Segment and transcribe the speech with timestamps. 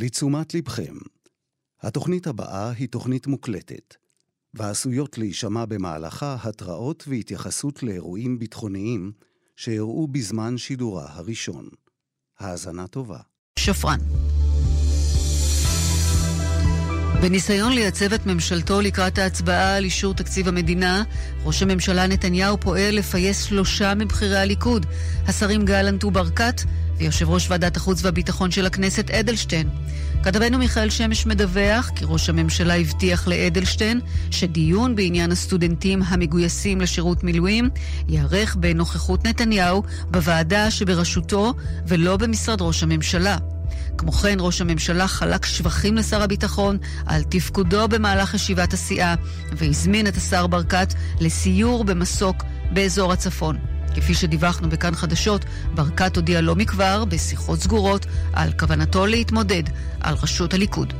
[0.00, 0.94] לתשומת לבכם,
[1.82, 3.94] התוכנית הבאה היא תוכנית מוקלטת,
[4.54, 9.12] ועשויות להישמע במהלכה התראות והתייחסות לאירועים ביטחוניים
[9.56, 11.68] שאירעו בזמן שידורה הראשון.
[12.38, 13.18] האזנה טובה.
[13.58, 13.98] שפרן
[17.22, 21.02] בניסיון לייצב את ממשלתו לקראת ההצבעה על אישור תקציב המדינה,
[21.44, 24.86] ראש הממשלה נתניהו פועל לפייס שלושה מבכירי הליכוד,
[25.26, 26.60] השרים גלנט וברקת
[26.98, 29.68] ויושב ראש ועדת החוץ והביטחון של הכנסת אדלשטיין.
[30.22, 37.70] כתבנו מיכאל שמש מדווח כי ראש הממשלה הבטיח לאדלשטיין שדיון בעניין הסטודנטים המגויסים לשירות מילואים
[38.08, 41.54] ייערך בנוכחות נתניהו בוועדה שבראשותו
[41.86, 43.36] ולא במשרד ראש הממשלה.
[43.98, 49.14] כמו כן, ראש הממשלה חלק שבחים לשר הביטחון על תפקודו במהלך ישיבת הסיעה,
[49.52, 53.77] והזמין את השר ברקת לסיור במסוק באזור הצפון.
[53.94, 59.62] כפי שדיווחנו בכאן חדשות, ברקת הודיע לא מכבר, בשיחות סגורות, על כוונתו להתמודד
[60.00, 60.92] על ראשות הליכוד.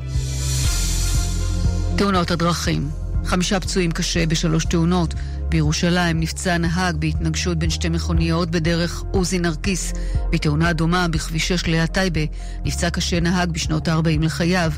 [1.96, 2.90] תאונות הדרכים
[3.28, 5.14] חמישה פצועים קשה בשלוש תאונות.
[5.48, 9.92] בירושלים נפצע נהג בהתנגשות בין שתי מכוניות בדרך עוזי נרקיס.
[10.30, 12.20] בתאונה דומה בכביש 6 ליד טייבה
[12.64, 14.72] נפצע קשה נהג בשנות ה-40 לחייו.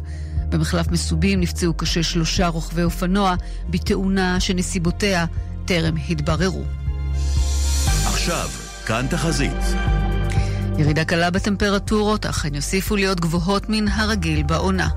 [0.48, 3.34] במחלף מסובים נפצעו קשה שלושה רוכבי אופנוע
[3.70, 5.26] בתאונה שנסיבותיה
[5.64, 6.64] טרם התבררו.
[8.06, 8.48] עכשיו,
[8.86, 9.62] כאן תחזית.
[10.78, 14.88] ירידה קלה בטמפרטורות, אך הן יוסיפו להיות גבוהות מן הרגיל בעונה.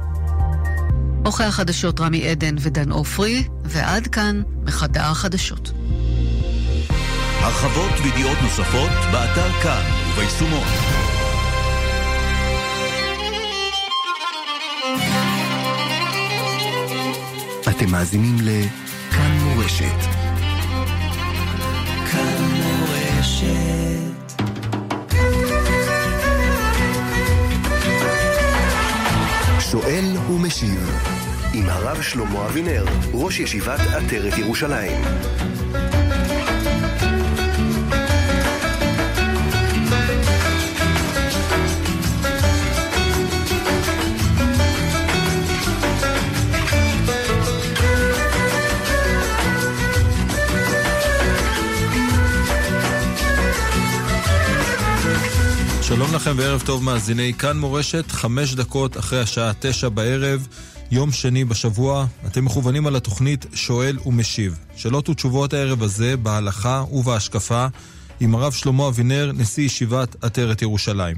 [1.25, 5.71] עורכי החדשות רמי עדן ודן עופרי, ועד כאן מחדר החדשות.
[7.39, 10.67] הרחבות וידיעות נוספות באתר כאן וביישומון.
[17.69, 20.22] אתם מאזינים לכאן מורשת.
[30.33, 30.99] ומשיב
[31.53, 35.01] עם הרב שלמה אבינר, ראש ישיבת עטרת ירושלים.
[55.95, 60.47] שלום לכם וערב טוב מאזיני כאן מורשת, חמש דקות אחרי השעה תשע בערב,
[60.91, 64.59] יום שני בשבוע, אתם מכוונים על התוכנית שואל ומשיב.
[64.75, 67.67] שאלות ותשובות הערב הזה בהלכה ובהשקפה
[68.19, 71.17] עם הרב שלמה אבינר, נשיא ישיבת עטרת ירושלים.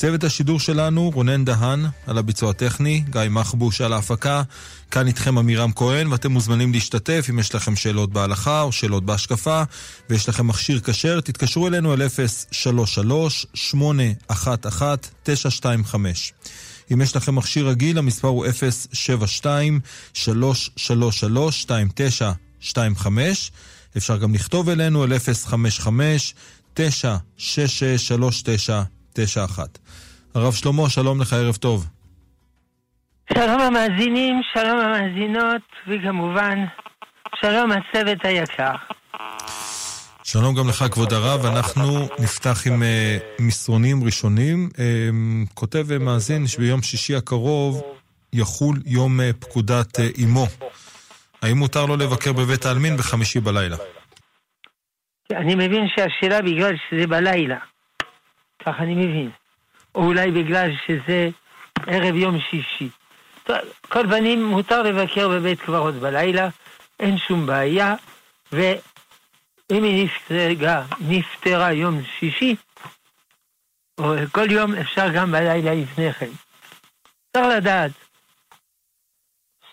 [0.00, 4.42] צוות השידור שלנו, רונן דהן על הביצוע הטכני, גיא מחבוש על ההפקה,
[4.90, 9.62] כאן איתכם עמירם כהן, ואתם מוזמנים להשתתף אם יש לכם שאלות בהלכה או שאלות בהשקפה,
[10.10, 12.02] ויש לכם מכשיר כשר, תתקשרו אלינו על
[14.32, 14.34] 033-811-925.
[16.92, 18.46] אם יש לכם מכשיר רגיל, המספר הוא
[22.66, 23.06] 072-333-2925.
[23.96, 25.12] אפשר גם לכתוב אלינו על
[26.76, 26.78] 055-966-3991.
[30.34, 31.86] הרב שלמה, שלום לך, ערב טוב.
[33.34, 36.58] שלום המאזינים, שלום המאזינות, וכמובן,
[37.40, 38.72] שלום הצוות היקר.
[40.24, 41.46] שלום גם לך, כבוד הרב.
[41.46, 44.68] אנחנו נפתח עם uh, מסרונים ראשונים.
[44.72, 47.82] Uh, כותב ומאזין שביום שישי הקרוב
[48.32, 50.46] יחול יום uh, פקודת uh, אמו.
[51.42, 53.76] האם מותר לו לבקר בבית העלמין בחמישי בלילה?
[55.32, 57.58] אני מבין שהשאלה בגלל שזה בלילה.
[58.66, 59.30] כך אני מבין.
[59.94, 61.28] או אולי בגלל שזה
[61.86, 62.88] ערב יום שישי.
[63.88, 66.48] כל פנים, מותר לבקר בבית קברות בלילה,
[67.00, 67.94] אין שום בעיה,
[68.52, 72.56] ואם היא נפטרה, נפטרה יום שישי,
[73.98, 76.30] או כל יום אפשר גם בלילה לפני כן.
[77.32, 77.90] צריך לדעת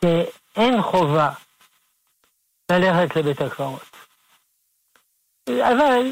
[0.01, 1.29] שאין חובה
[2.71, 3.97] ללכת לבית הקברות.
[5.49, 6.11] אבל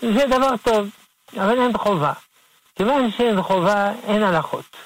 [0.00, 0.88] זה דבר טוב,
[1.36, 2.12] אבל אין חובה.
[2.74, 4.76] כיוון שאין חובה, אין הלכות.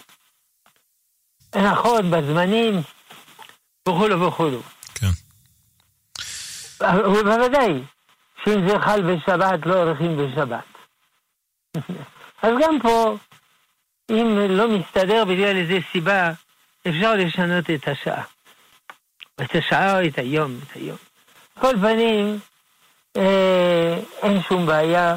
[1.53, 2.75] הנחות בזמנים
[3.89, 4.61] וכולו וכולו.
[4.95, 5.07] כן.
[6.85, 7.83] ובוודאי
[8.45, 10.65] שאם זה חל בשבת, לא הולכים בשבת.
[12.43, 13.17] אז גם פה,
[14.11, 16.33] אם לא מסתדר בגלל איזה סיבה,
[16.89, 18.25] אפשר לשנות את השעה.
[19.43, 20.97] את השעה או את היום, את היום.
[21.61, 22.39] כל פנים,
[23.17, 25.17] אה, אין שום בעיה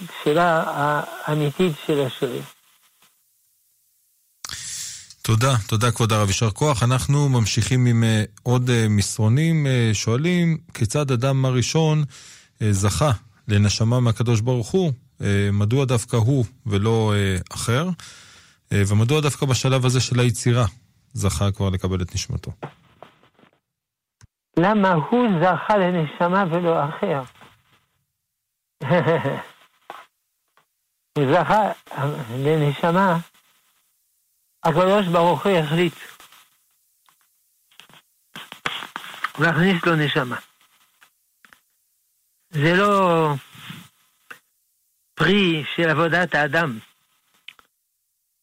[0.00, 2.40] לשאלה האמיתית של השואל.
[5.22, 6.82] תודה, תודה כבוד הרב, יישר כוח.
[6.82, 9.66] אנחנו ממשיכים עם uh, עוד uh, מסרונים.
[9.66, 12.04] Uh, שואלים, כיצד אדם הראשון
[12.70, 13.10] זכה
[13.48, 14.92] לנשמה מהקדוש ברוך הוא?
[15.52, 17.12] מדוע דווקא הוא ולא
[17.54, 17.88] אחר?
[18.72, 20.64] אה, ומדוע דווקא בשלב הזה של היצירה
[21.12, 22.52] זכה כבר לקבל את נשמתו?
[24.58, 27.22] למה הוא זכה לנשמה ולא אחר?
[31.18, 31.72] הוא זכה
[32.38, 33.16] לנשמה,
[34.64, 35.94] הקדוש ברוך הוא החליט
[39.38, 40.36] להכניס לו נשמה.
[42.50, 43.28] זה לא
[45.14, 46.78] פרי של עבודת האדם.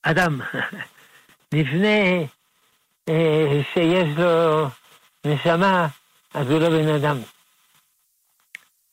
[0.02, 0.42] אדם,
[1.54, 2.28] לפני
[3.10, 4.68] אה, שיש לו
[5.26, 5.88] נשמה,
[6.34, 7.18] אז הוא לא בן אדם.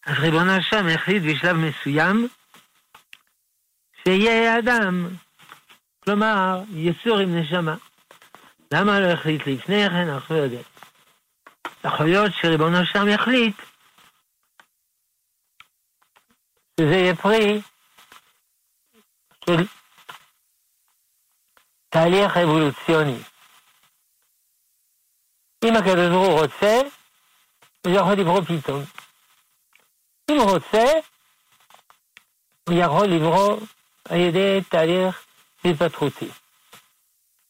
[0.07, 2.29] אז ריבונו שם החליט בשלב מסוים
[4.09, 5.09] שיהיה אדם,
[6.05, 7.75] כלומר, יצור עם נשמה.
[8.75, 10.09] למה לא החליט לפני כן?
[10.09, 10.63] אנחנו לא יודעים.
[11.85, 13.57] יכול להיות שריבונו שם יחליט
[16.81, 17.61] שזה יהיה פרי
[19.45, 19.67] של
[21.89, 23.19] תהליך אבולוציוני.
[25.65, 26.81] אם הקדוש ברוך הוא רוצה,
[27.87, 28.83] הוא יכול לברוא פתאום.
[30.31, 30.85] אם הוא רוצה,
[32.69, 33.61] הוא יכול לברוא
[34.09, 35.27] על ידי תהליך
[35.65, 36.29] התפתחותי.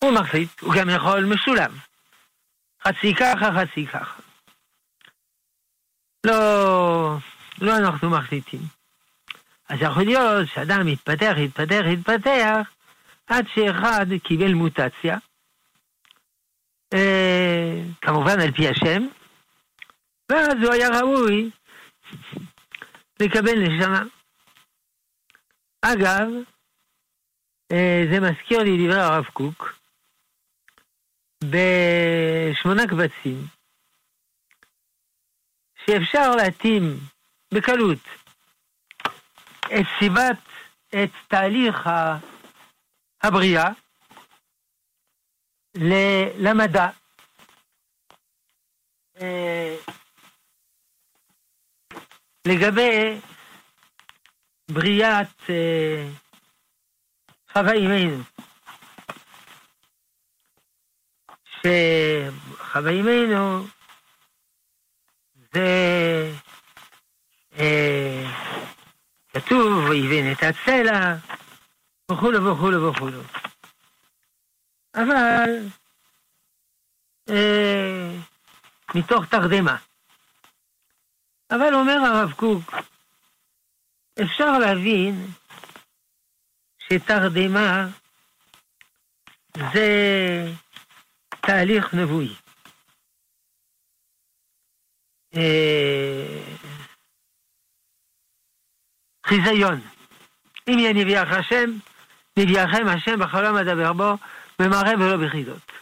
[0.05, 1.79] הוא מחליט, הוא גם יכול משולב.
[2.85, 4.21] חצי ככה, חצי ככה.
[6.27, 7.17] לא,
[7.61, 8.61] לא אנחנו מחליטים.
[9.69, 12.71] אז יכול להיות שאדם יתפתח, יתפתח, יתפתח,
[13.27, 15.19] עד שאחד קיבל מוטציה,
[16.95, 19.07] אה, כמובן על פי השם,
[20.29, 21.51] ואז הוא היה ראוי
[23.21, 24.03] לקבל נשמה.
[25.93, 26.29] אגב,
[27.73, 29.79] אה, זה מזכיר לי דברי הרב קוק,
[31.45, 33.39] בשמונה קבצים,
[35.87, 36.83] שאפשר להתאים
[37.55, 37.99] בקלות
[39.67, 40.39] את סיבת,
[40.89, 41.89] את תהליך
[43.23, 43.71] הבריאה
[46.39, 46.87] למדע.
[49.21, 49.77] אה,
[52.47, 53.21] לגבי
[54.71, 56.09] בריאת אה,
[57.53, 58.23] חווה אימנו,
[61.45, 63.67] שחווה אימנו
[65.55, 66.33] זה
[67.59, 68.25] אה,
[69.29, 71.17] כתוב, ויבן את הצלע,
[72.11, 73.23] וכולו וכולו וכולו.
[74.95, 75.69] אבל
[77.29, 78.17] אה,
[78.95, 79.77] מתוך תרדמה.
[81.51, 82.75] אבל אומר הרב קוק,
[84.23, 85.27] אפשר להבין
[86.79, 87.87] שתרדמה
[89.73, 89.89] זה
[91.41, 92.35] תהליך נבואי.
[95.37, 96.57] אה,
[99.27, 99.81] חיזיון.
[100.69, 101.71] אם יהיה נביאך השם,
[102.39, 104.17] נביאכם השם בחלום אדבר בו,
[104.59, 105.73] במראה ולא בחידות.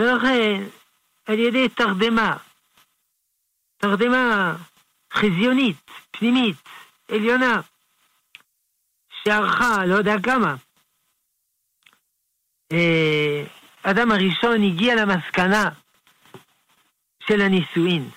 [0.00, 0.62] ולכן,
[1.26, 2.36] על ידי תרדמה,
[3.76, 4.56] תרדמה
[5.16, 5.76] חזיונית,
[6.10, 6.56] פנימית,
[7.08, 7.60] עליונה,
[9.24, 10.54] שערכה, לא יודע כמה,
[12.72, 13.44] אה,
[13.82, 15.70] אדם הראשון הגיע למסקנה
[17.28, 18.10] של הנישואין,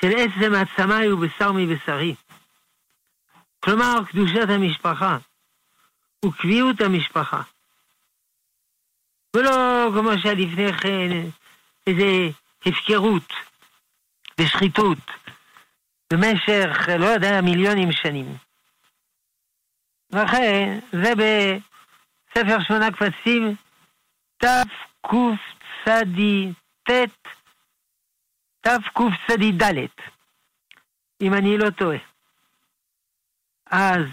[0.00, 2.14] של עצם העצמי ובשר מבשרי.
[3.60, 5.18] כלומר, קדושת המשפחה
[6.24, 7.42] וקביעות המשפחה.
[9.36, 11.08] ולא כמו שהיה לפני כן
[11.86, 12.28] איזה
[12.66, 13.32] הפקרות
[14.40, 14.98] ושחיתות
[16.12, 18.36] במשך, לא יודע, מיליונים שנים.
[20.12, 23.56] ולכן, זה בספר שמונה קבצים,
[24.36, 25.88] תקצ"ט,
[28.60, 29.62] תקצ"ד,
[31.20, 31.98] אם אני לא טועה.
[33.66, 34.04] אז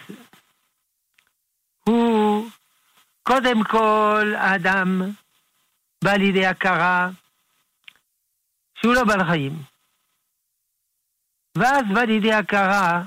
[1.83, 2.49] הוא
[3.23, 5.01] קודם כל האדם
[6.03, 7.09] בא לידי הכרה
[8.75, 9.76] שהוא לא בעל חיים.
[11.59, 13.03] ואז בא לידי הכרה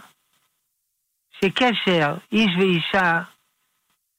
[1.30, 3.23] שקשר איש ואישה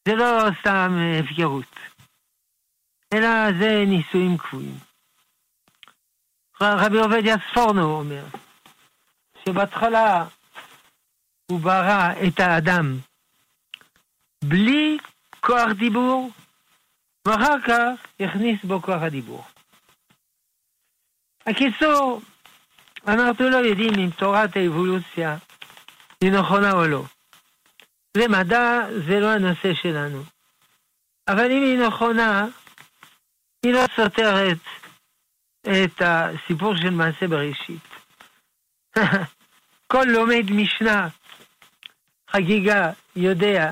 [0.07, 1.75] זה לא סתם הפקרות,
[3.13, 4.77] אלא זה נישואים קבועים.
[6.61, 8.25] רבי עובדיה ספורנו אומר,
[9.45, 10.25] שבהתחלה
[11.51, 12.97] הוא ברא את האדם
[14.43, 14.97] בלי
[15.39, 16.31] כוח דיבור,
[17.27, 19.43] ואחר כך הכניס בו כוח הדיבור.
[21.45, 22.21] הקיצור,
[23.07, 25.37] אנחנו לא יודעים אם תורת האבולוציה
[26.21, 27.03] היא נכונה או לא.
[28.17, 30.23] זה מדע, זה לא הנושא שלנו.
[31.27, 32.45] אבל אם היא נכונה,
[33.63, 34.57] היא לא סותרת
[35.61, 37.87] את הסיפור של מעשה בראשית.
[39.91, 41.07] כל לומד משנה,
[42.29, 43.71] חגיגה, יודע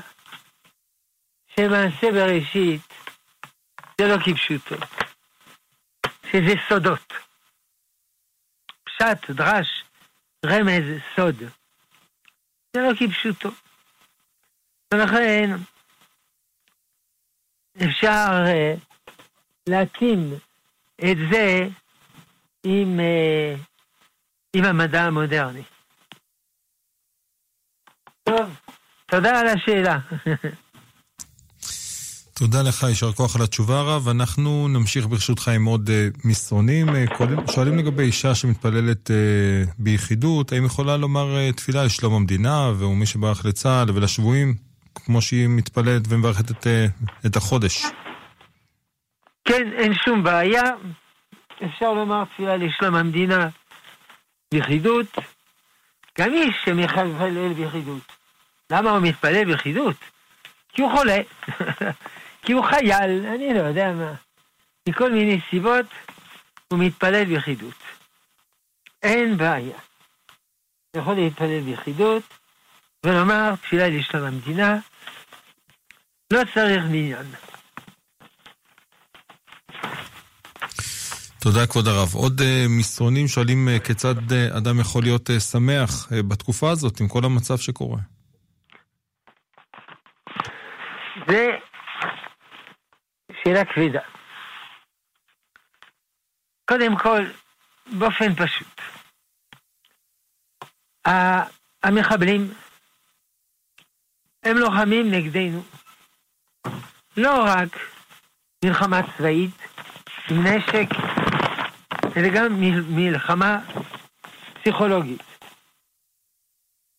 [1.56, 2.80] שמעשה בראשית
[4.00, 4.76] זה לא כפשוטו,
[6.32, 7.29] שזה סודות.
[9.00, 9.84] פשט, דרש,
[10.46, 10.84] רמז,
[11.16, 11.36] סוד.
[12.72, 13.50] זה לא כפשוטו.
[14.94, 15.50] ולכן
[17.84, 18.78] אפשר uh,
[19.66, 20.34] להתאים
[20.96, 21.68] את זה
[22.64, 23.60] עם, uh,
[24.56, 25.62] עם המדע המודרני.
[28.22, 28.60] טוב,
[29.06, 29.98] תודה על השאלה.
[32.40, 34.08] תודה לך, יישר כוח על התשובה הרב.
[34.08, 36.88] אנחנו נמשיך ברשותך עם עוד uh, מסרונים.
[36.88, 42.72] Uh, קודם, שואלים לגבי אישה שמתפללת uh, ביחידות, האם יכולה לומר uh, תפילה לשלום המדינה
[42.78, 44.54] ומי שברח לצה"ל ולשבויים,
[44.94, 47.86] כמו שהיא מתפללת ומברכת את, uh, את החודש?
[49.44, 50.62] כן, אין שום בעיה.
[51.64, 53.48] אפשר לומר תפילה לשלום המדינה
[54.52, 55.18] ביחידות.
[56.18, 58.12] גם איש שמתפלל ביחידות.
[58.70, 59.96] למה הוא מתפלל ביחידות?
[60.72, 61.18] כי הוא חולה.
[62.50, 64.14] כי הוא חייל, אני לא יודע מה.
[64.88, 65.86] מכל מיני סיבות
[66.68, 67.74] הוא מתפלל ביחידות.
[69.02, 69.78] אין בעיה.
[70.96, 72.22] יכול להתפלל ביחידות
[73.06, 74.78] ולומר תפילה לשלום המדינה,
[76.32, 77.26] לא צריך מניין.
[81.38, 82.14] תודה, כבוד הרב.
[82.14, 87.00] עוד uh, מסרונים שואלים uh, כיצד uh, אדם יכול להיות uh, שמח uh, בתקופה הזאת
[87.00, 87.98] עם כל המצב שקורה.
[91.28, 91.69] זה
[93.44, 94.00] שאלה כבדה.
[96.68, 97.22] קודם כל,
[97.98, 98.80] באופן פשוט,
[101.82, 102.54] המחבלים
[104.42, 105.62] הם לוחמים נגדנו.
[107.16, 107.68] לא רק
[108.64, 109.50] מלחמה צבאית
[110.30, 110.88] עם נשק,
[112.16, 112.60] אלא גם
[112.96, 113.58] מלחמה
[114.54, 115.22] פסיכולוגית.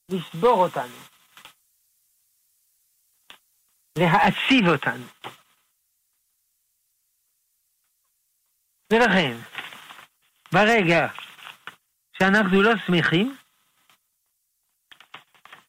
[0.09, 0.97] לשבור אותנו,
[3.97, 5.05] להעציב אותנו.
[8.91, 9.37] ולכן,
[10.51, 11.07] ברגע
[12.17, 13.37] שאנחנו לא שמחים,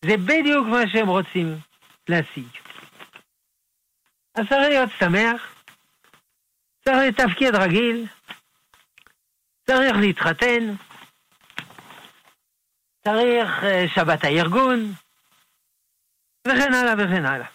[0.05, 1.59] זה בדיוק מה שהם רוצים
[2.09, 2.49] להשיג.
[4.35, 5.65] אז צריך להיות שמח,
[6.85, 8.07] צריך לתפקיד רגיל,
[9.67, 10.75] צריך להתחתן,
[13.05, 14.93] צריך אה, שבת הארגון,
[16.49, 17.49] וכן הלאה וכן הלאה.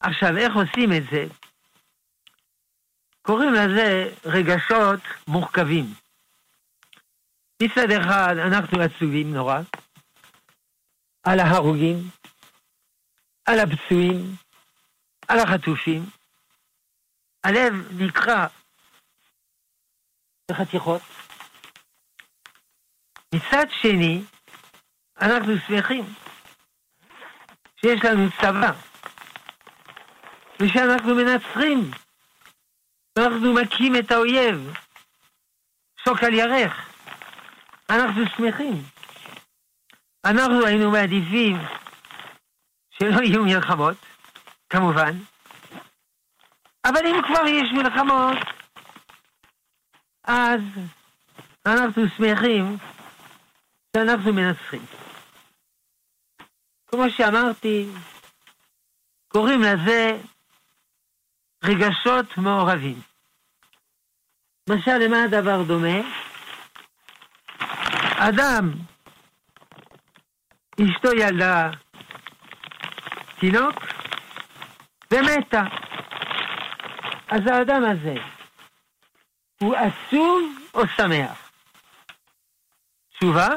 [0.00, 1.45] עכשיו, איך עושים את זה?
[3.26, 5.84] קוראים לזה רגשות מורכבים.
[7.62, 9.60] מצד אחד אנחנו עצובים נורא,
[11.22, 11.96] על ההרוגים,
[13.44, 14.36] על הפצועים,
[15.28, 16.02] על החטופים.
[17.44, 18.46] הלב נקרע
[20.50, 21.02] בחתיכות.
[23.34, 24.22] מצד שני,
[25.20, 26.04] אנחנו שמחים
[27.80, 28.72] שיש לנו צבא,
[30.60, 31.90] ושאנחנו מנצחים
[33.18, 34.72] אנחנו מכים את האויב.
[36.04, 36.88] שוק על ירך.
[37.90, 38.82] אנחנו שמחים.
[40.24, 41.56] אנחנו היינו מעדיפים
[42.90, 43.96] שלא יהיו מלחמות,
[44.70, 45.12] כמובן,
[46.84, 48.38] אבל אם כבר יש מלחמות,
[50.24, 50.60] אז
[51.66, 52.76] אנחנו שמחים
[53.96, 54.86] שאנחנו מנצחים.
[56.86, 57.86] כמו שאמרתי,
[59.28, 60.18] קוראים לזה
[61.64, 63.00] רגשות מעורבים.
[64.68, 65.98] משל למה הדבר דומה?
[68.18, 68.72] אדם,
[70.80, 71.70] אשתו ילדה
[73.40, 73.74] תינוק
[75.10, 75.62] ומתה.
[77.28, 78.14] אז האדם הזה
[79.60, 81.50] הוא עצוב או שמח?
[83.18, 83.48] תשובה,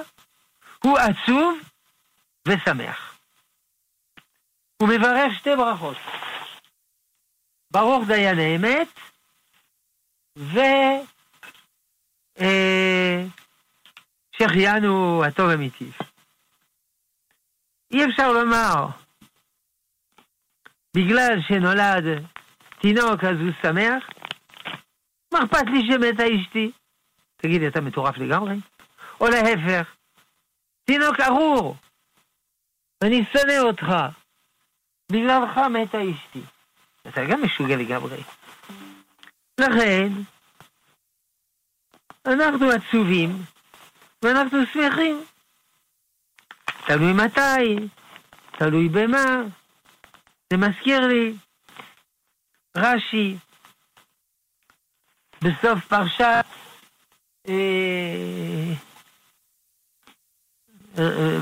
[0.84, 1.60] הוא עצוב
[2.48, 3.20] ושמח.
[4.78, 5.98] הוא מברך שתי ברכות.
[7.72, 8.88] ברוך דיין האמת,
[10.38, 10.60] ו...
[12.42, 13.26] אה,
[15.26, 15.94] הטוב המיטיב.
[17.92, 18.88] אי אפשר לומר,
[20.96, 22.04] בגלל שנולד
[22.82, 24.10] תינוק אז הוא שמח,
[25.34, 26.72] מה אכפת לי שמתה אשתי?
[27.38, 28.56] תגידי, אתה מטורף לגמרי?
[29.22, 29.96] או להפך,
[30.84, 31.76] תינוק ארור,
[33.02, 33.86] ואני שונא אותך,
[35.12, 36.59] בגללך מתה אשתי.
[37.10, 38.24] אתה גם משוגע לגמרי.
[39.60, 40.10] לכן,
[42.26, 43.30] אנחנו עצובים
[44.22, 45.26] ואנחנו שמחים.
[46.88, 47.88] תלוי מתי,
[48.52, 49.42] תלוי במה.
[50.54, 51.34] זה מזכיר לי
[52.78, 53.38] רש"י
[55.44, 56.46] בסוף פרשת
[57.48, 58.74] אה,
[61.00, 61.38] אה,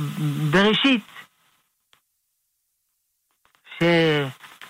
[0.51, 1.03] בראשית,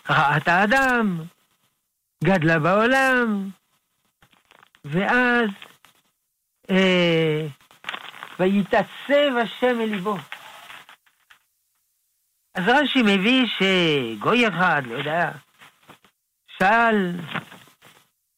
[0.07, 1.21] שראת האדם,
[2.23, 3.49] גדלה בעולם,
[4.85, 5.49] ואז
[6.69, 7.47] אה,
[8.39, 10.17] ויתעצב השם אל ליבו.
[12.55, 15.31] אז רש"י מביא שגוי אחד, לא יודע,
[16.57, 17.11] שאל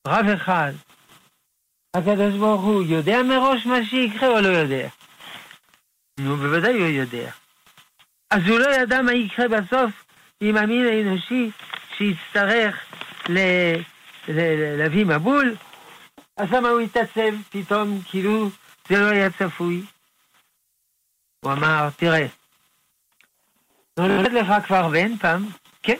[0.07, 0.71] רב אחד,
[1.95, 4.87] הקדוש ברוך הוא יודע מראש מה שיקרה או לא יודע?
[6.19, 7.31] נו, בוודאי הוא יודע.
[8.31, 10.08] אז הוא לא ידע מה יקרה בסוף
[10.41, 11.51] עם המין האנושי
[11.97, 12.85] שיצטרך
[13.29, 13.75] ל-
[14.27, 15.55] ל- להביא מבול,
[16.37, 18.49] אז למה הוא התעצב פתאום, כאילו
[18.89, 19.85] זה לא היה צפוי?
[21.39, 22.27] הוא אמר, תראה,
[23.97, 25.49] נולד לך כבר בן פעם,
[25.83, 25.97] כן,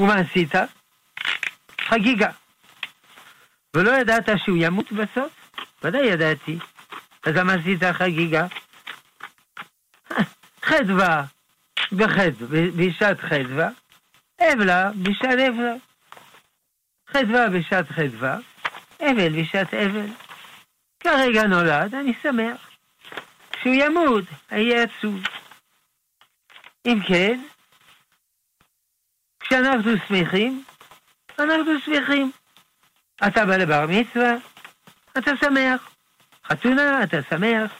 [0.00, 0.52] ומה עשית?
[1.80, 2.30] חגיגה.
[3.76, 5.32] ולא ידעת שהוא ימות בסוף?
[5.82, 6.58] ודאי ידעתי.
[7.26, 8.46] אז למה עשית חגיגה?
[10.62, 11.24] חדווה
[11.92, 13.68] בחדווה, בשעת חדווה,
[14.40, 15.74] אבלה בשעת אבלה.
[17.08, 18.38] חדווה בשעת חדווה,
[19.00, 20.06] אבל בשעת אבל.
[21.00, 22.70] כרגע נולד, אני שמח.
[23.50, 25.22] כשהוא ימות, אהיה עצוב.
[26.86, 27.40] אם כן,
[29.40, 30.64] כשאנחנו שמחים,
[31.38, 32.30] אנחנו שמחים.
[33.26, 34.34] אתה בא לבר מצווה,
[35.18, 35.90] אתה שמח.
[36.46, 37.72] חתונה, אתה שמח.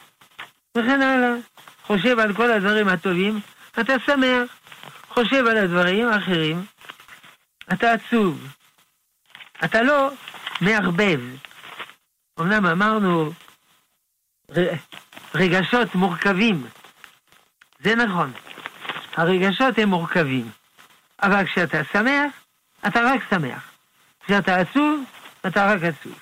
[0.77, 1.35] וכן הלאה.
[1.83, 3.39] חושב על כל הדברים הטובים,
[3.79, 4.61] אתה שמח.
[5.13, 6.65] חושב על הדברים האחרים,
[7.73, 8.47] אתה עצוב.
[9.65, 10.09] אתה לא
[10.61, 11.19] מערבב.
[12.39, 13.31] אמנם אמרנו
[15.35, 16.67] רגשות מורכבים.
[17.79, 18.31] זה נכון.
[19.15, 20.51] הרגשות הם מורכבים.
[21.23, 22.33] אבל כשאתה שמח,
[22.87, 23.71] אתה רק שמח.
[24.25, 25.03] כשאתה עצוב,
[25.47, 26.19] אתה רק עצוב.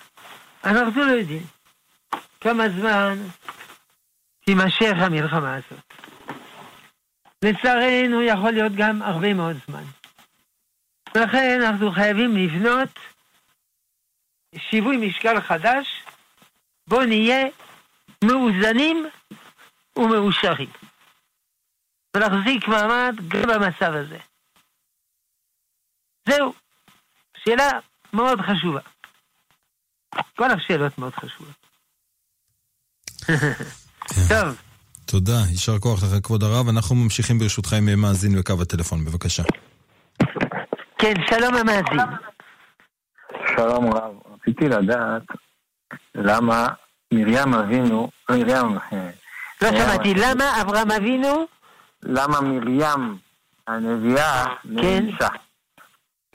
[0.64, 1.46] אנחנו לא יודעים
[2.42, 3.18] כמה זמן
[4.46, 5.89] תימשך המלחמה הזאת.
[7.46, 9.84] לצערנו יכול להיות גם הרבה מאוד זמן.
[11.16, 12.90] ולכן אנחנו חייבים לבנות
[14.58, 16.04] שיווי משקל חדש,
[16.88, 17.48] בו נהיה
[18.24, 19.06] מאוזנים
[19.96, 20.70] ומאושרים.
[22.16, 24.20] ולהחזיק מעמד גם במצב הזה.
[26.30, 26.54] זהו,
[27.38, 27.70] שאלה
[28.14, 28.82] מאוד חשובה.
[30.36, 31.56] כל השאלות מאוד חשובות.
[34.30, 34.69] טוב.
[35.12, 36.70] תודה, יישר כוח לך כבוד הרב.
[36.70, 39.44] אנחנו ממשיכים ברשותך עם מאזין בקו הטלפון, בבקשה.
[40.98, 42.00] כן, שלום המאזין.
[43.56, 45.22] שלום רב, רציתי לדעת
[46.16, 46.68] למה
[47.14, 48.78] מרים אבינו, מרים,
[49.62, 51.46] לא שמעתי, למה אברהם אבינו?
[52.04, 53.18] למה מרים
[53.68, 54.70] הנביאה כן.
[54.70, 55.28] נאנסה?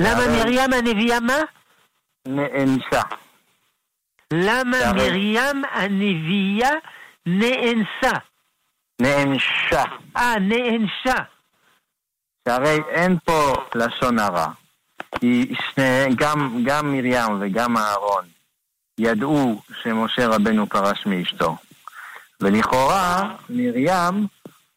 [0.00, 1.38] למה מרים הנביאה מה?
[2.28, 3.02] נאנסה.
[4.32, 6.70] למה מרים הנביאה
[7.26, 8.18] נאנסה?
[9.00, 9.84] נאנשה.
[10.16, 11.22] אה, נאנשה.
[12.48, 14.48] שהרי אין פה לשון הרע.
[15.20, 18.24] כי שני, גם, גם מרים וגם אהרון
[18.98, 21.56] ידעו שמשה רבנו פרש מאשתו.
[22.40, 24.26] ולכאורה מרים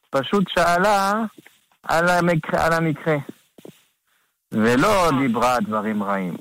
[0.10, 1.13] פשוט שאלה
[1.84, 3.17] על המקרה, על המקרה.
[4.51, 6.34] ולא דיברה דברים רעים.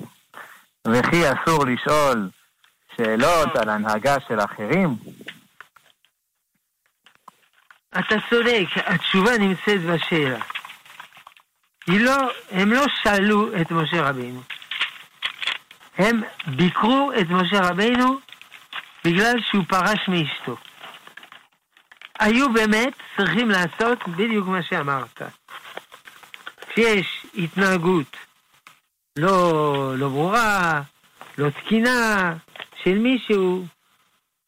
[0.87, 2.29] וכי אסור לשאול
[2.97, 4.95] שאלות על הנהגה של אחרים?
[7.99, 10.39] אתה צודק, התשובה נמצאת בשאלה.
[11.87, 12.17] לא,
[12.51, 14.41] הם לא שאלו את משה רבינו.
[15.97, 18.19] הם ביקרו את משה רבינו
[19.05, 20.57] בגלל שהוא פרש מאשתו.
[22.19, 25.21] היו באמת צריכים לעשות בדיוק מה שאמרת.
[26.69, 28.17] כשיש התנהגות
[29.19, 30.81] לא, לא ברורה,
[31.37, 32.33] לא תקינה
[32.83, 33.65] של מישהו,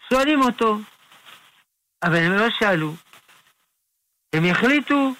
[0.10, 0.80] שואלים אותו.
[2.04, 2.94] אבל הם לא שאלו.
[4.34, 5.12] הם החליטו,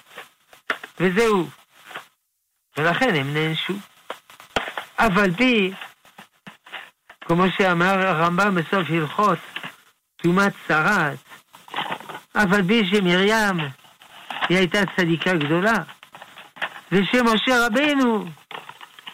[1.00, 1.48] וזהו.
[2.76, 3.74] ולכן הם נענשו.
[4.96, 5.72] אף על פי,
[7.20, 9.38] כמו שאמר הרמב"ם בסוף הלכות
[10.16, 11.18] טומאת צרת,
[12.32, 13.56] אף על פי שמרים
[14.48, 15.76] היא הייתה צדיקה גדולה,
[16.92, 18.24] ושמשה רבינו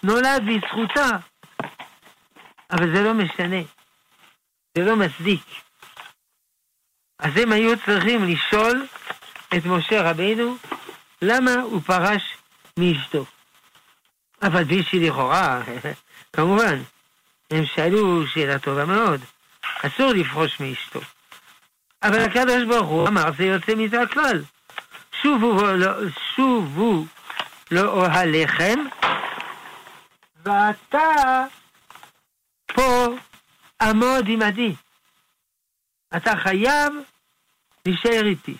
[0.03, 1.11] נולד בזכותה,
[2.71, 3.63] אבל זה לא משנה,
[4.77, 5.45] זה לא מצדיק.
[7.19, 8.87] אז הם היו צריכים לשאול
[9.49, 10.57] את משה רבינו
[11.23, 12.23] למה הוא פרש
[12.79, 13.25] מאשתו.
[14.43, 15.63] אבל פי שלכאורה,
[16.37, 16.83] כמובן,
[17.51, 19.21] הם שאלו שאלה טובה מאוד,
[19.83, 21.01] אסור לפרוש מאשתו.
[22.03, 24.43] אבל הקדוש ברוך הוא אמר זה יוצא מזה הכלל.
[25.23, 25.93] שובו לא,
[26.37, 27.05] שובו
[27.71, 28.07] לא
[30.45, 31.45] ואתה
[32.67, 33.07] פה
[33.83, 34.75] עמוד עמדי.
[36.17, 36.93] אתה חייב
[37.87, 38.55] להישאר איתי.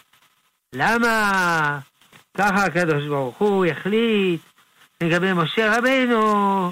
[0.73, 1.81] למה
[2.39, 4.41] ככה הקדוש ברוך הוא החליט,
[5.01, 6.71] לגבי משה רבנו,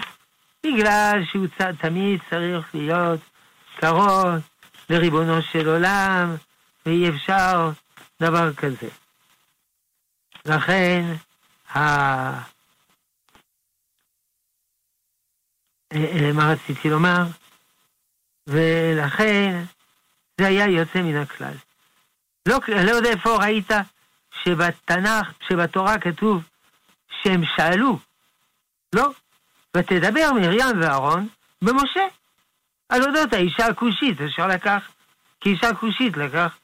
[0.66, 1.46] בגלל שהוא
[1.80, 3.20] תמיד צריך להיות
[3.76, 4.26] קרוב
[4.90, 6.34] לריבונו של עולם,
[6.86, 7.70] ואי אפשר
[8.22, 8.88] דבר כזה.
[10.46, 11.04] לכן,
[11.74, 12.54] ה...
[16.34, 17.24] מה רציתי לומר?
[18.46, 19.64] ולכן
[20.40, 21.54] זה היה יוצא מן הכלל.
[22.46, 23.70] לא, לא יודע איפה ראית
[24.42, 26.42] שבתנ"ך, שבתורה כתוב
[27.22, 27.98] שהם שאלו.
[28.92, 29.10] לא.
[29.76, 31.28] ותדבר מרים ואהרון
[31.62, 32.06] במשה.
[32.88, 34.88] על אודות האישה הכושית, אפשר לקח,
[35.40, 36.56] כאישה כושית לקח.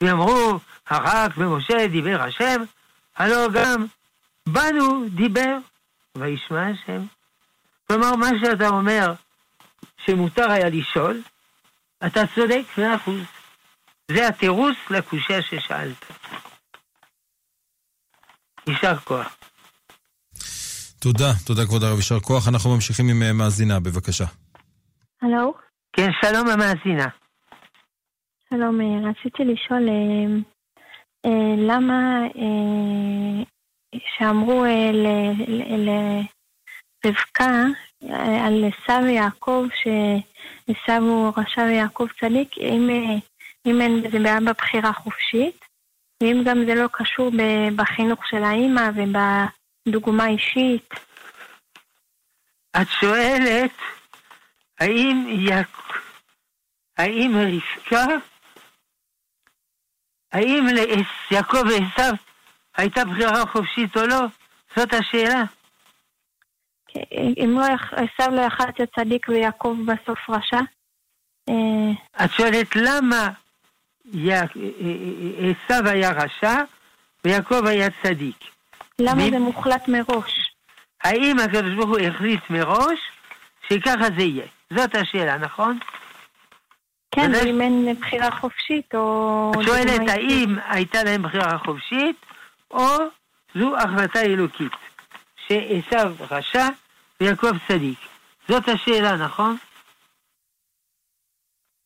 [0.00, 2.62] ואמרו, הרק במשה דיבר השם,
[3.16, 3.86] הלא גם
[4.46, 5.56] בנו דיבר,
[6.14, 7.02] וישמע השם.
[7.86, 9.12] כלומר, מה שאתה אומר,
[10.06, 11.22] שמותר היה לשאול,
[12.06, 13.22] אתה צודק מאה אחוז.
[14.14, 16.04] זה התירוץ לקושייה ששאלת.
[18.66, 19.36] יישר כוח.
[20.98, 22.48] תודה, תודה כבוד הרב, יישר כוח.
[22.48, 24.24] אנחנו ממשיכים עם אה, מאזינה, בבקשה.
[25.22, 25.54] הלו?
[25.92, 27.08] כן, שלום המאזינה.
[28.50, 29.88] שלום, אה, רציתי לשאול
[31.24, 32.20] אה, למה
[34.18, 34.64] שאמרו
[37.04, 37.64] לרבקה
[38.46, 42.88] על עשו ויעקב, שעשו הוא רשע ויעקב צדיק, אם,
[43.66, 45.64] אם אין בזה בעיה בבחירה חופשית,
[46.22, 47.30] ואם גם זה לא קשור
[47.76, 50.90] בחינוך של האימא ובדוגמה אישית.
[52.82, 53.70] את שואלת
[54.80, 55.68] האם, יעק...
[56.98, 58.06] האם רבקה,
[60.32, 60.66] האם
[61.30, 62.16] ליעקב ועשו
[62.76, 64.20] הייתה בחירה חופשית או לא?
[64.76, 65.42] זאת השאלה.
[67.16, 70.60] אם לא, עשו לא יכל להיות צדיק ויעקב בסוף רשע?
[71.48, 73.28] אה, את שואלת למה
[75.38, 76.54] עשו היה רשע
[77.24, 78.36] ויעקב היה צדיק?
[78.98, 80.54] למה זה מוחלט מראש?
[81.04, 82.98] האם הקדוש ברוך הוא החליט מראש
[83.68, 84.46] שככה זה יהיה?
[84.70, 85.78] זאת השאלה, נכון?
[87.10, 89.52] כן, ואם אין בחירה חופשית או...
[89.54, 92.16] את שואלת האם הייתה להם בחירה חופשית
[92.70, 92.96] או
[93.54, 94.72] זו החלטה אלוקית.
[95.48, 96.66] שעשו רשע
[97.20, 97.98] ויעקב צדיק.
[98.48, 99.56] זאת השאלה, נכון?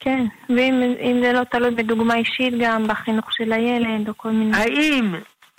[0.05, 4.57] כן, ואם זה לא תלוי בדוגמה אישית גם בחינוך של הילד או כל מיני...
[4.57, 5.14] האם,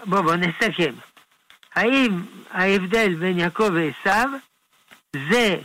[0.05, 0.93] בוא בוא נסכם,
[1.75, 4.29] האם ההבדל בין יעקב ועשו
[5.29, 5.55] זה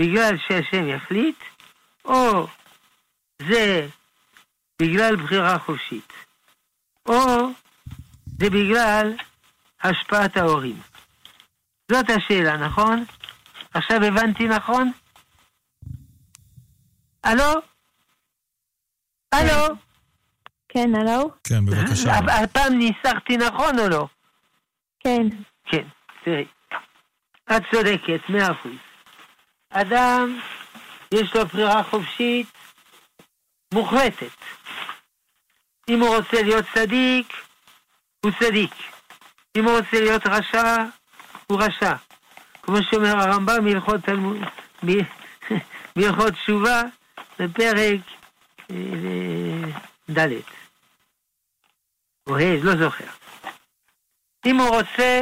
[0.00, 1.36] בגלל שהשם יחליט,
[2.04, 2.46] או
[3.42, 3.86] זה
[4.82, 6.12] בגלל בחירה חופשית,
[7.08, 7.48] או
[8.38, 9.12] זה בגלל
[9.82, 10.76] השפעת ההורים.
[11.90, 13.04] זאת השאלה, נכון?
[13.74, 14.92] עכשיו הבנתי נכון?
[17.24, 17.71] הלו?
[19.32, 19.74] הלו?
[20.68, 21.30] כן, הלו?
[21.44, 22.12] כן, בבקשה.
[22.14, 24.06] הפעם ניסחתי נכון או לא?
[25.00, 25.26] כן.
[25.64, 25.84] כן,
[26.24, 26.44] תראי.
[27.56, 28.72] את צודקת, מאה אחוז.
[29.70, 30.38] אדם,
[31.14, 32.46] יש לו בחירה חופשית
[33.74, 34.36] מוחלטת.
[35.88, 37.32] אם הוא רוצה להיות צדיק,
[38.24, 38.74] הוא צדיק.
[39.56, 40.76] אם הוא רוצה להיות רשע,
[41.46, 41.92] הוא רשע.
[42.62, 44.00] כמו שאומר הרמב"ם בהלכות
[46.30, 46.82] תשובה,
[47.38, 48.00] בפרק
[48.70, 48.76] אה,
[50.10, 50.28] ד'
[52.26, 53.04] או ה', לא זוכר.
[54.46, 55.20] אם הוא רוצה,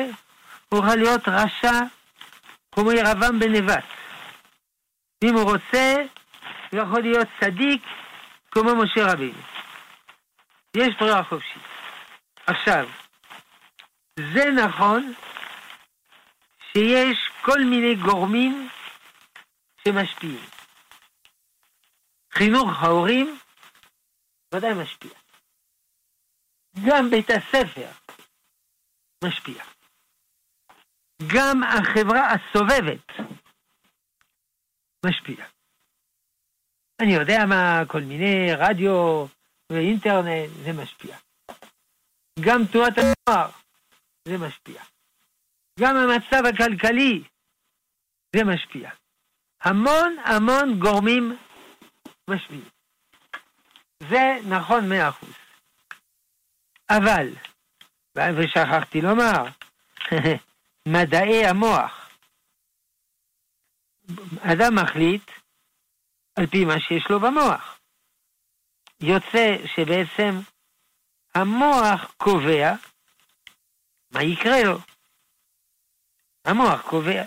[0.68, 1.80] הוא יכול להיות רשע
[2.72, 3.84] כמו ירבעם בנבט.
[5.24, 5.94] אם הוא רוצה,
[6.72, 7.82] הוא יכול להיות צדיק
[8.50, 9.38] כמו משה רבינו.
[10.76, 11.62] יש ברירה חופשית.
[12.46, 12.88] עכשיו,
[14.34, 15.14] זה נכון
[16.72, 18.68] שיש כל מיני גורמים
[19.84, 20.44] שמשפיעים.
[22.32, 23.38] חינוך ההורים
[24.54, 25.10] ודאי משפיע.
[26.86, 27.90] גם בית הספר
[29.24, 29.64] משפיע.
[31.34, 33.06] גם החברה הסובבת
[35.06, 35.46] משפיע.
[37.02, 39.26] אני יודע מה, כל מיני רדיו
[39.72, 41.16] ואינטרנט, זה משפיע.
[42.40, 43.50] גם תנועת הנוער,
[44.28, 44.82] זה משפיע.
[45.80, 47.22] גם המצב הכלכלי,
[48.36, 48.90] זה משפיע.
[49.60, 51.36] המון המון גורמים
[52.30, 52.79] משפיעים.
[54.00, 55.34] זה נכון מאה אחוז.
[56.90, 57.28] אבל,
[58.16, 59.44] ושכחתי לומר,
[60.94, 62.10] מדעי המוח.
[64.40, 65.30] אדם מחליט
[66.36, 67.80] על פי מה שיש לו במוח.
[69.00, 70.40] יוצא שבעצם
[71.34, 72.72] המוח קובע
[74.10, 74.78] מה יקרה לו.
[76.44, 77.22] המוח קובע.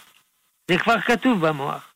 [0.67, 1.93] זה כבר כתוב במוח.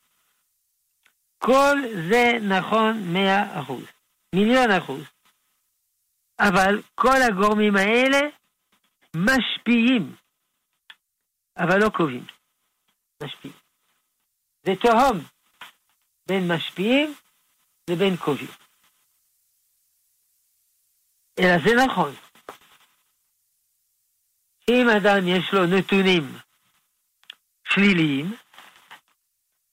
[1.38, 1.78] כל
[2.10, 3.84] זה נכון מאה אחוז,
[4.36, 5.04] מיליון אחוז.
[6.40, 8.20] אבל כל הגורמים האלה
[9.16, 10.16] משפיעים,
[11.58, 12.26] אבל לא קובעים.
[13.24, 13.56] משפיעים.
[14.66, 15.18] זה תהום
[16.28, 17.14] בין משפיעים
[17.90, 18.50] לבין קובעים.
[21.40, 22.14] אלא זה נכון.
[24.70, 26.24] אם אדם יש לו נתונים
[27.74, 28.36] שליליים,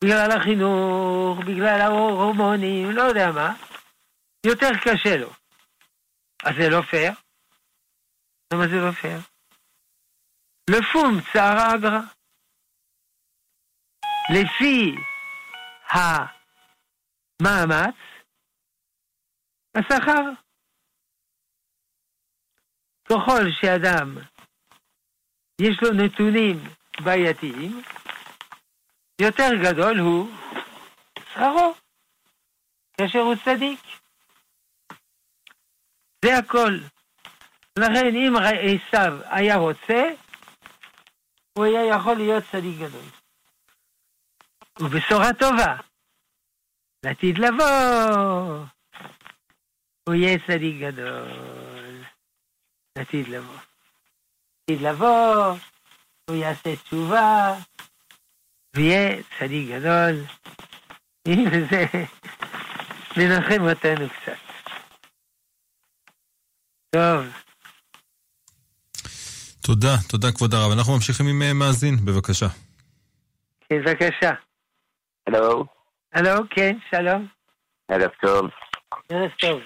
[0.04, 3.54] בגלל החינוך, בגלל ההורמונים, לא יודע מה,
[4.44, 5.30] יותר קשה לו.
[6.44, 7.12] אז זה לא פייר?
[8.52, 9.20] למה זה לא פייר?
[10.70, 12.00] לפום צער אגרא.
[14.30, 14.94] לפי
[17.40, 17.94] המאמץ,
[19.74, 20.22] השכר.
[23.04, 24.16] ככל שאדם
[25.60, 26.56] יש לו נתונים
[27.04, 27.82] בעייתיים,
[29.20, 30.28] יותר גדול הוא
[31.32, 31.74] שכרו,
[32.96, 34.03] כאשר הוא צדיק.
[36.24, 36.78] זה הכל.
[37.78, 40.10] לכן אם עשיו היה רוצה,
[41.52, 43.08] הוא היה יכול להיות צדיק גדול.
[44.80, 45.76] ובשורה טובה,
[47.04, 48.64] לעתיד לבוא,
[50.08, 52.04] הוא יהיה צדיק גדול.
[52.98, 53.58] לעתיד לבוא.
[54.60, 55.56] לעתיד לבוא,
[56.30, 57.54] הוא יעשה תשובה,
[58.76, 60.24] ויהיה צדיק גדול.
[61.28, 61.86] הנה זה
[63.16, 64.43] לנחם אותנו קצת.
[66.94, 67.24] טוב.
[69.66, 70.72] תודה, תודה כבוד הרב.
[70.72, 72.46] אנחנו ממשיכים עם אה, מאזין, בבקשה.
[73.68, 74.30] כן, בבקשה.
[75.26, 75.64] הלו.
[76.12, 77.26] הלו, כן, שלום.
[77.88, 78.50] ערב טוב.
[79.08, 79.60] ערב טוב.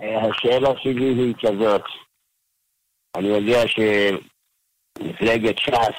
[0.00, 1.84] אה, השאלה שלי היא כזאת.
[3.16, 5.98] אני יודע שמפלגת ש"ס...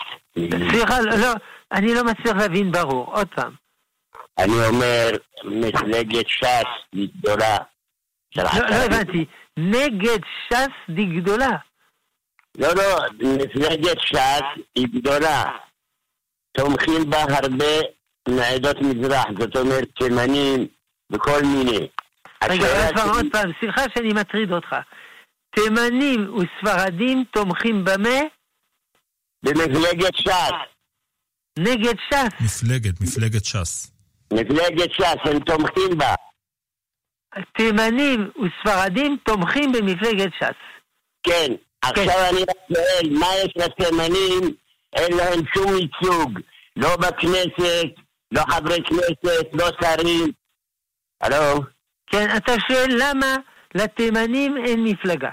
[0.72, 1.34] סליחה, לא, לא,
[1.72, 3.16] אני לא מצליח להבין ברור.
[3.16, 3.54] עוד פעם.
[4.38, 5.10] אני אומר,
[5.44, 7.58] מפלגת ש"ס היא גדולה.
[8.36, 9.26] לא, לא הבנתי.
[9.60, 11.58] נגד ש"ס היא גדולה.
[12.58, 14.42] לא, לא, מפלגת ש"ס
[14.76, 15.44] היא גדולה.
[16.52, 17.74] תומכים בה הרבה
[18.28, 20.68] מעדות מזרח, זאת אומרת תימנים
[21.12, 21.88] וכל מיני.
[22.44, 24.76] רגע, עוד פעם, עוד פעם, סליחה שאני מטריד אותך.
[25.56, 28.20] תימנים וספרדים תומכים במה?
[29.44, 30.52] במפלגת ש"ס.
[31.60, 32.42] נגד ש"ס.
[32.42, 33.92] מפלגת, מפלגת ש"ס.
[34.34, 36.14] מפלגת ש"ס, הם תומכים בה.
[37.58, 40.60] תימנים וספרדים תומכים במפלגת ש"ס.
[41.24, 41.52] כן.
[41.82, 44.56] עכשיו אני רק שואל, מה יש לתימנים?
[44.94, 46.40] אין להם שום ייצוג.
[46.76, 47.90] לא בכנסת,
[48.32, 50.32] לא חברי כנסת, לא שרים.
[51.22, 51.62] הלו?
[52.08, 53.36] כן, אתה שואל למה
[53.76, 55.32] לתימנים אין מפלגה.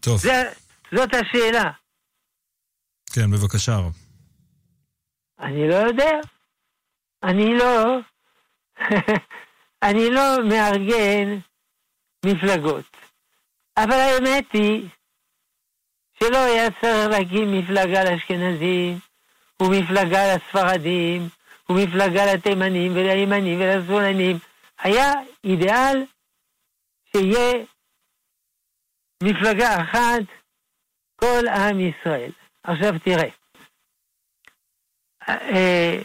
[0.00, 0.18] טוב.
[0.18, 0.42] זה,
[0.94, 1.70] זאת השאלה.
[3.12, 3.92] כן, בבקשה, הרב.
[5.40, 6.10] אני לא יודע.
[7.22, 7.98] אני לא...
[9.82, 11.38] אני לא מארגן
[12.24, 12.96] מפלגות.
[13.76, 14.88] אבל האמת היא
[16.18, 18.98] שלא היה צריך להקים מפלגה לאשכנזים,
[19.62, 21.28] ומפלגה לספרדים,
[21.68, 24.36] ומפלגה לתימנים ולימנים ולשמאלנים.
[24.78, 25.12] היה
[25.44, 26.04] אידיאל
[27.12, 27.64] שיהיה
[29.22, 30.22] מפלגה אחת,
[31.16, 32.30] כל עם ישראל.
[32.62, 33.28] עכשיו תראה,
[35.28, 35.98] אה,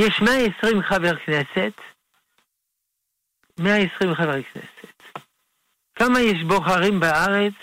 [0.00, 1.72] יש 120 חבר כנסת,
[3.58, 5.22] 120 חבר כנסת.
[5.94, 7.54] כמה יש בוחרים בארץ?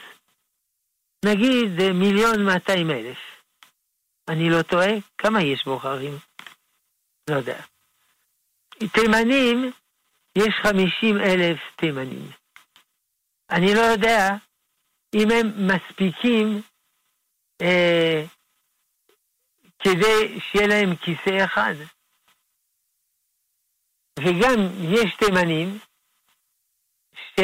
[1.25, 3.17] נגיד מיליון 200 אלף.
[4.29, 4.91] אני לא טועה?
[5.17, 6.13] כמה יש בוחרים?
[7.29, 7.61] לא יודע.
[8.93, 9.71] תימנים,
[10.37, 12.31] יש 50 אלף תימנים.
[13.49, 14.29] אני לא יודע
[15.15, 16.61] אם הם מספיקים
[17.61, 18.23] אה,
[19.79, 21.73] כדי שיהיה להם כיסא אחד.
[24.19, 25.79] וגם יש תימנים
[27.35, 27.39] ש...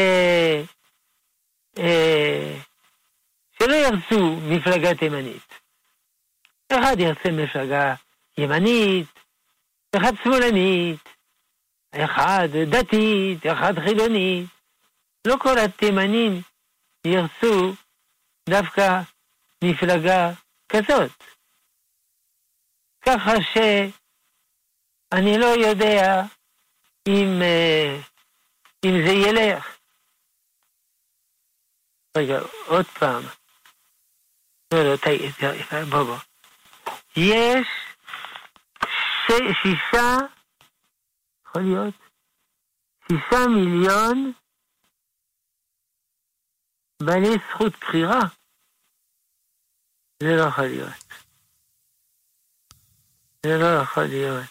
[1.78, 2.58] אה,
[3.60, 5.54] שלא ירצו מפלגה תימנית.
[6.80, 7.96] אחד ירצה מפלגה
[8.38, 9.08] ימנית,
[9.96, 11.10] אחד שמאלנית,
[11.92, 14.50] אחד דתית, אחד חילונית.
[15.28, 16.42] לא כל התימנים
[17.08, 17.74] ירצו
[18.50, 19.02] דווקא
[19.64, 20.32] מפלגה
[20.70, 21.12] כזאת.
[23.02, 26.22] ככה שאני לא יודע
[27.08, 27.98] אם, אה,
[28.86, 29.81] אם זה ילך.
[32.18, 33.24] רגע, עוד פעם.
[34.74, 34.96] לא, לא,
[35.90, 36.18] בוא, בוא.
[37.18, 37.68] יש.
[39.64, 40.18] שישה,
[41.48, 41.94] יכול להיות,
[43.08, 44.32] שישה מיליון
[47.04, 48.20] בעלי זכות בחירה.
[50.24, 50.94] זה לא יכול להיות.
[53.46, 54.46] זה לא יכול להיות.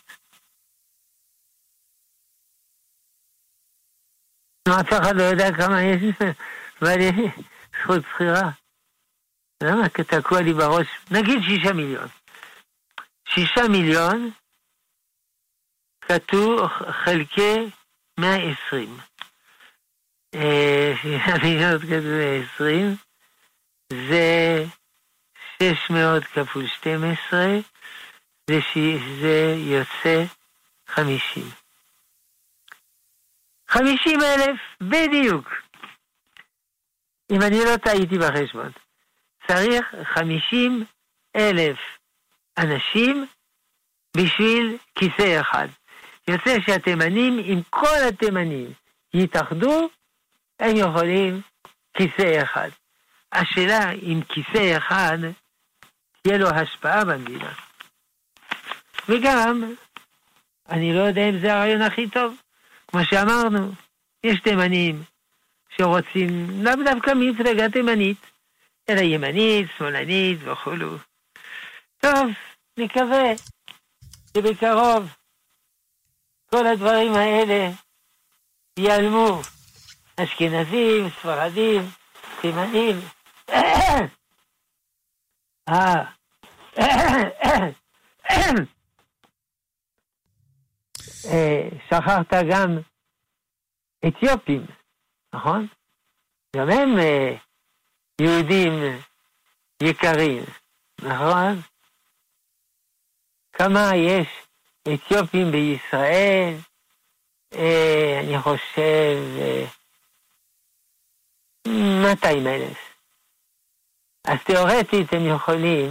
[4.68, 6.02] אף אחד לא יודע כמה יש
[6.80, 7.10] בעלי
[7.82, 8.50] זכות בחירה.
[9.62, 10.86] למה תקוע לי בראש?
[11.10, 12.08] נגיד שישה מיליון.
[13.28, 14.30] שישה מיליון
[16.00, 16.66] כתוב
[17.04, 17.70] חלקי
[18.20, 18.96] 120.
[21.02, 22.96] שישה מיליון כתוב 120
[23.92, 24.64] זה
[25.62, 27.46] 600 כפול 12,
[28.50, 30.24] זה, זה יוצא
[30.86, 31.42] 50.
[33.68, 35.48] 50 אלף בדיוק.
[37.30, 38.70] אם אני לא טעיתי בחשבון.
[39.48, 40.84] צריך 50
[41.36, 41.78] אלף
[42.58, 43.26] אנשים
[44.16, 45.68] בשביל כיסא אחד.
[46.28, 48.72] יוצא שהתימנים, אם כל התימנים
[49.14, 49.88] יתאחדו,
[50.60, 51.40] הם יכולים
[51.94, 52.68] כיסא אחד.
[53.32, 55.18] השאלה אם כיסא אחד
[56.22, 57.52] תהיה לו השפעה במדינה.
[59.08, 59.74] וגם,
[60.68, 62.36] אני לא יודע אם זה הרעיון הכי טוב.
[62.88, 63.72] כמו שאמרנו,
[64.24, 65.02] יש תימנים
[65.76, 68.26] שרוצים לאו דווקא מפלגה תימנית,
[68.88, 70.96] אלא ימנית, שמאלנית וכולו.
[71.98, 72.30] טוב,
[72.76, 73.32] נקווה
[74.36, 75.08] שבקרוב
[76.50, 77.70] כל הדברים האלה
[78.78, 79.40] ייעלמו.
[80.16, 81.82] אשכנזים, ספרדים,
[82.40, 82.96] תימנים.
[85.68, 86.04] אה,
[91.26, 92.78] אה, שכחת גם
[94.08, 94.66] אתיופים,
[95.34, 95.66] נכון?
[96.56, 97.36] גם הם אה,
[98.20, 98.72] יהודים
[99.82, 100.44] יקרים,
[101.02, 101.60] נכון?
[103.52, 104.28] כמה יש
[104.82, 106.54] אתיופים בישראל?
[107.54, 109.16] אה, אני חושב
[112.02, 112.78] 200 אלף.
[114.26, 115.90] אז תיאורטית הם יכולים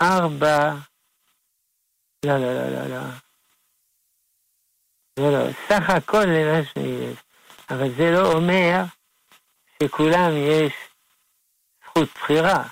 [0.00, 0.74] ארבע
[2.26, 3.25] לא, לא, לא, לא, לא.
[5.18, 7.18] לא, לא, סך הכל זה מה שיש.
[7.70, 8.82] אבל זה לא אומר
[9.82, 10.72] שכולם יש
[11.84, 12.68] זכות בחירה.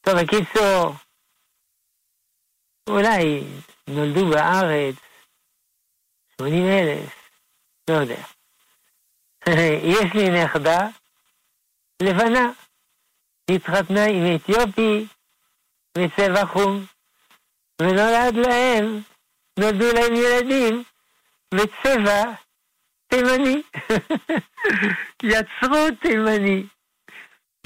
[0.00, 0.94] טוב, בקיצור,
[2.88, 3.44] אולי
[3.88, 4.94] נולדו בארץ
[6.40, 7.14] 80 אלף,
[7.90, 8.22] לא יודע.
[9.94, 10.80] יש לי נכדה
[12.02, 12.50] לבנה,
[13.50, 15.06] התחתנה עם אתיופי
[15.98, 16.86] מצבע חום,
[17.80, 19.02] ונולד להם,
[19.60, 20.82] נולדו להם ילדים
[21.54, 22.24] בצבע
[23.08, 23.62] תימני.
[25.32, 26.62] יצרו תימני.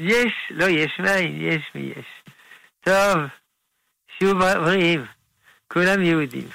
[0.00, 2.34] יש, לא יש מאין, יש מי יש.
[2.80, 3.16] טוב,
[4.18, 5.04] שוב בריאים,
[5.72, 6.48] כולם יהודים.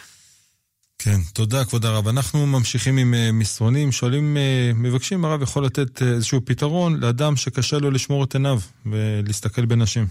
[0.99, 2.07] כן, תודה כבוד הרב.
[2.07, 7.35] אנחנו ממשיכים עם uh, מסרונים, שואלים, uh, מבקשים הרב יכול לתת uh, איזשהו פתרון לאדם
[7.35, 10.05] שקשה לו לשמור את עיניו ולהסתכל בנשים.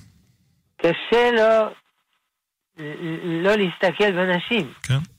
[0.82, 1.70] קשה לו
[3.24, 4.72] לא להסתכל בנשים.
[4.82, 5.17] כן.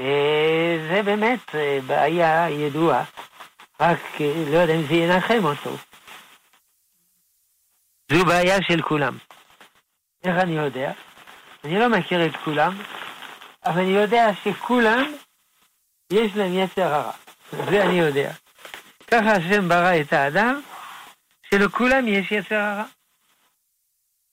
[0.00, 3.04] אה, זה באמת אה, בעיה ידועה,
[3.80, 5.76] רק אה, לא יודע אם זה ינחם אותו.
[8.12, 9.18] זו בעיה של כולם.
[10.24, 10.92] איך אני יודע?
[11.64, 12.78] אני לא מכיר את כולם,
[13.64, 15.12] אבל אני יודע שכולם,
[16.12, 17.12] יש להם יצר הרע.
[17.52, 18.32] זה אני יודע.
[19.10, 20.60] ככה השם ברא את האדם,
[21.50, 22.84] שלכולם יש יצר הרע.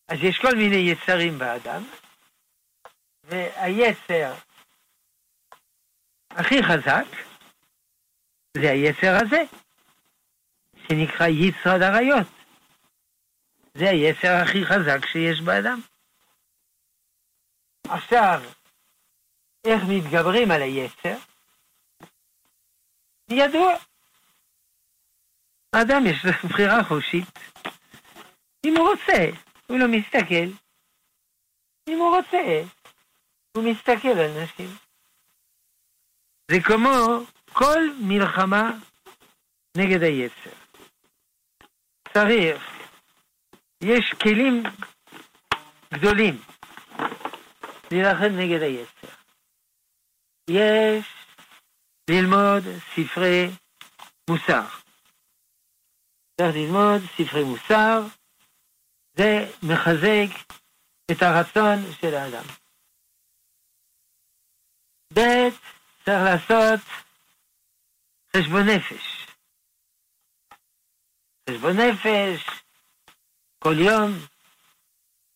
[0.08, 1.84] אז יש כל מיני יצרים באדם,
[3.24, 4.34] והיצר
[6.30, 7.06] הכי חזק
[8.58, 9.44] זה היצר הזה,
[10.88, 12.28] שנקרא יצרד עריות.
[13.74, 15.80] זה היצר הכי חזק שיש באדם.
[17.88, 18.42] עכשיו,
[19.68, 21.18] איך מתגברים על היצר?
[23.30, 23.74] ידוע.
[25.74, 27.40] האדם יש לו בחירה חושית.
[28.66, 29.26] אם הוא רוצה,
[29.68, 30.66] הוא לא מסתכל.
[31.88, 32.62] אם הוא רוצה,
[33.58, 34.89] הוא מסתכל על נשים.
[36.50, 38.72] זה כמו כל מלחמה
[39.78, 40.56] נגד היצר.
[42.14, 42.64] צריך,
[43.84, 44.64] יש כלים
[45.94, 46.42] גדולים
[47.92, 49.16] להילחם נגד היצר.
[50.50, 51.06] יש
[52.10, 52.64] ללמוד
[52.96, 53.48] ספרי
[54.30, 54.66] מוסר.
[56.42, 58.02] צריך ללמוד ספרי מוסר,
[59.18, 60.56] זה מחזק
[61.12, 62.46] את הרצון של האדם.
[65.14, 65.70] ב',
[66.10, 66.80] צריך לעשות
[68.38, 69.26] חשבון נפש.
[71.50, 72.46] חשבון נפש,
[73.60, 74.12] כל יום,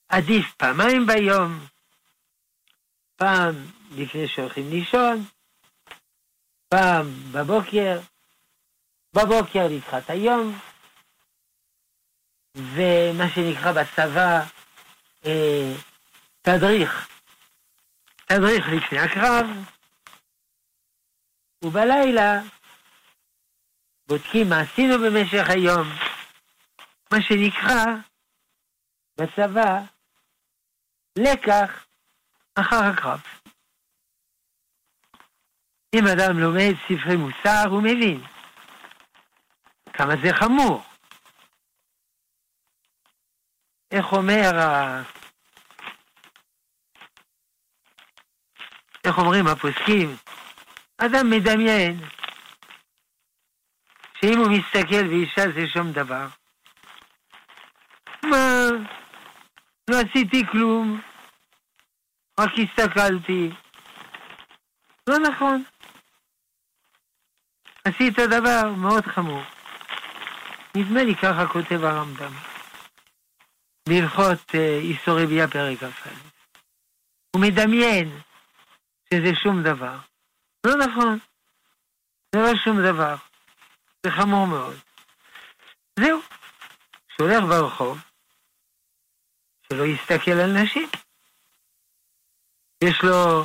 [0.09, 1.67] עדיף פעמיים ביום,
[3.15, 3.55] פעם
[3.91, 5.24] לפני שהולכים לישון,
[6.69, 7.99] פעם בבוקר,
[9.15, 10.59] בבוקר לקראת היום,
[12.55, 14.43] ומה שנקרא בצבא
[15.26, 15.74] אה,
[16.41, 17.07] תדריך,
[18.26, 19.47] תדריך לפני הקרב,
[21.64, 22.41] ובלילה
[24.07, 25.88] בודקים מה עשינו במשך היום,
[27.11, 27.86] מה שנקרא
[29.18, 29.82] בצבא
[31.18, 31.86] לקח
[32.55, 33.22] אחר הקרב.
[35.95, 38.24] אם אדם לומד ספרי מוסר, הוא מבין
[39.93, 40.84] כמה זה חמור.
[43.91, 45.01] איך אומר ה...
[49.05, 50.16] איך אומרים הפוסקים?
[50.98, 52.00] אדם מדמיין
[54.22, 56.28] שאם הוא מסתכל ואישה זה שום דבר.
[58.24, 58.68] מה?
[59.89, 61.02] לא עשיתי כלום,
[62.39, 63.50] רק הסתכלתי.
[65.10, 65.64] לא נכון.
[67.86, 69.44] עשית דבר מאוד חמור.
[70.78, 72.34] נדמה לי ככה כותב הרמב"ם.
[73.89, 76.10] בהלכות אה, איסורי ביה פרק כ"א.
[77.36, 78.20] הוא מדמיין
[79.14, 79.98] שזה שום דבר.
[80.66, 81.20] לא נכון,
[82.36, 83.16] זה לא שום דבר.
[84.05, 84.76] זה חמור מאוד.
[85.99, 86.22] זהו,
[87.11, 87.97] שהולך ברחוב,
[89.68, 90.89] שלא יסתכל על נשים.
[92.84, 93.43] יש לו,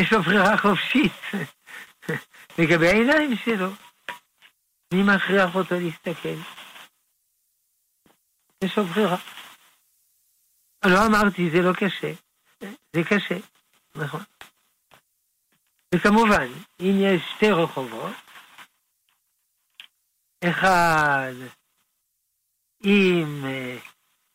[0.00, 1.12] יש לו בחירה חופשית
[2.58, 3.70] לגבי העיניים שלו.
[4.94, 6.38] מי מכריח אותו להסתכל?
[8.64, 9.16] יש לו בחירה.
[10.84, 12.12] לא אמרתי, זה לא קשה.
[12.92, 13.34] זה קשה,
[13.94, 14.20] נכון.
[15.94, 16.46] וכמובן,
[16.80, 18.14] אם יש שתי רחובות,
[20.44, 21.32] אחד
[22.80, 23.88] עם uh,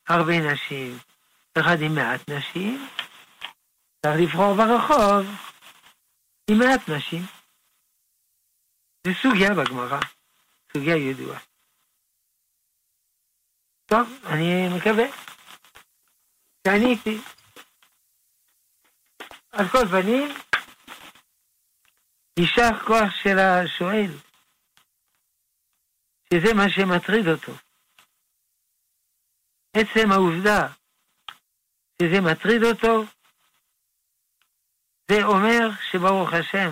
[0.08, 0.98] הרבה נשים,
[1.60, 2.88] אחד עם מעט נשים,
[4.02, 5.26] צריך לבחור ברחוב
[6.50, 7.22] עם מעט נשים.
[9.08, 10.00] זה סוגיה בגמרא,
[10.74, 11.40] סוגיה ידועה.
[13.86, 15.06] טוב, אני מקווה
[16.68, 17.18] שעניתי.
[19.52, 20.30] על כל פנים,
[22.42, 24.12] יישר כוח של השואל,
[26.34, 27.52] שזה מה שמטריד אותו.
[29.78, 30.62] עצם העובדה
[32.02, 33.04] שזה מטריד אותו,
[35.12, 36.70] זה אומר שברוך השם,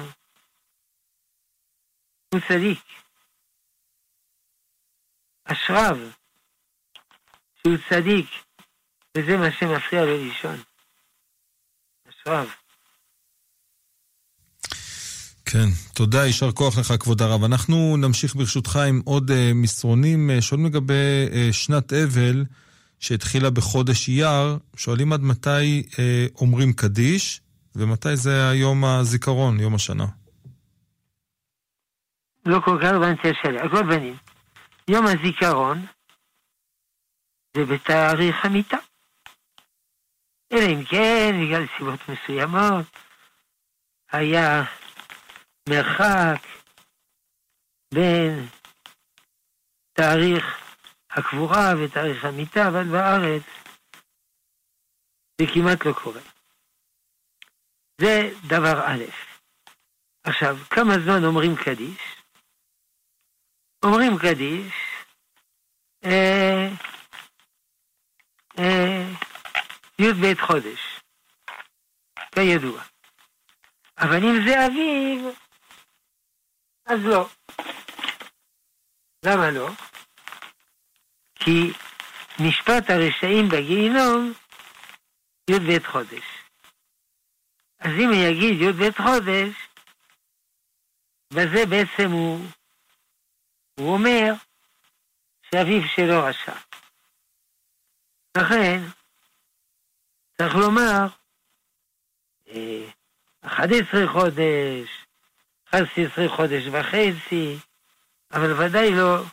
[2.34, 2.86] הוא צדיק.
[5.44, 5.98] אשריו
[7.58, 8.30] שהוא צדיק,
[9.18, 10.58] וזה מה שמפריע לו לישון.
[12.10, 12.69] אשריו.
[15.52, 17.44] כן, תודה, יישר כוח לך, כבוד הרב.
[17.44, 20.30] אנחנו נמשיך ברשותך עם עוד uh, מסרונים.
[20.30, 22.46] Uh, שואלים לגבי uh, שנת אבל
[23.00, 25.96] שהתחילה בחודש אייר, שואלים עד מתי uh,
[26.42, 27.42] אומרים קדיש,
[27.76, 30.06] ומתי זה היום הזיכרון, יום השנה.
[32.46, 33.62] לא כל כך הבנתי השאלה.
[33.62, 34.18] על כל פנים,
[34.88, 35.86] יום הזיכרון
[37.58, 38.78] זה בתאריך המיטה.
[40.52, 42.86] אלא אם כן, בגלל סיבות מסוימות,
[44.12, 44.64] היה
[45.70, 46.42] מרחק
[47.94, 48.48] בין
[49.94, 50.46] תאריך
[51.10, 53.44] הקבורה ותאריך המיטה, אבל בארץ
[55.42, 56.22] זה כמעט לא קורה.
[58.02, 59.04] זה דבר א'.
[60.24, 62.02] עכשיו, כמה זמן אומרים קדיש?
[63.86, 64.74] אומרים קדיש
[66.06, 66.68] אה,
[68.60, 69.04] אה,
[70.00, 71.00] י"ב חודש,
[72.36, 72.84] כידוע.
[73.98, 75.36] אבל אם זה אביב,
[76.90, 77.30] אז לא.
[79.26, 79.70] למה לא?
[81.36, 81.72] כי
[82.40, 84.34] משפט הרשעים בגיהינום
[85.50, 86.26] י"ב חודש.
[87.80, 89.56] אז אם הוא יגיד י"ב חודש,
[91.34, 92.46] בזה בעצם הוא,
[93.80, 94.34] הוא אומר
[95.42, 96.56] שאביו שלו רשע.
[98.38, 98.80] לכן,
[100.38, 101.08] צריך לומר,
[103.42, 104.08] 11 אה,
[105.72, 107.58] חודש, 11 חודש וחצי,
[108.34, 109.24] אבל ודאי לא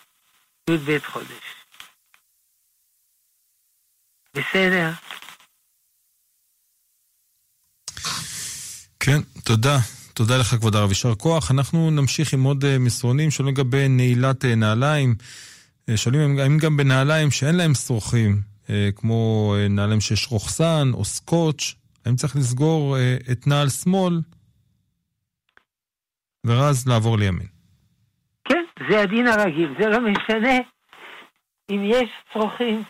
[0.70, 1.56] י"ב חודש.
[4.34, 4.90] בסדר?
[9.00, 9.78] כן, תודה.
[10.14, 11.50] תודה לך, כבוד הרב, יישר כוח.
[11.50, 15.14] אנחנו נמשיך עם עוד אה, מסרונים שואלים לגבי נעילת אה, נעליים.
[15.96, 18.42] שואלים האם גם בנעליים שאין להם שרוכים,
[18.96, 21.74] כמו נעליים שיש רוכסן או סקוץ',
[22.04, 22.96] האם צריך לסגור
[23.32, 24.20] את נעל שמאל
[26.46, 27.46] ואז לעבור לימין.
[28.44, 30.56] כן, זה הדין הרגיל, זה לא משנה
[31.70, 32.82] אם יש צרוכים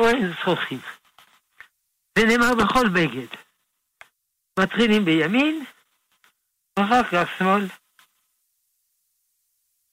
[0.00, 0.78] או אין צרוכים.
[2.18, 3.26] זה נאמר בכל בגד.
[4.58, 5.64] מתחילים בימין,
[6.78, 7.68] ואחר כך שמאל.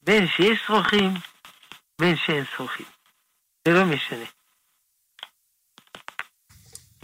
[0.01, 1.13] בין שיש צרוכים,
[2.01, 2.85] בין שאין צרוכים.
[3.67, 4.25] זה לא משנה.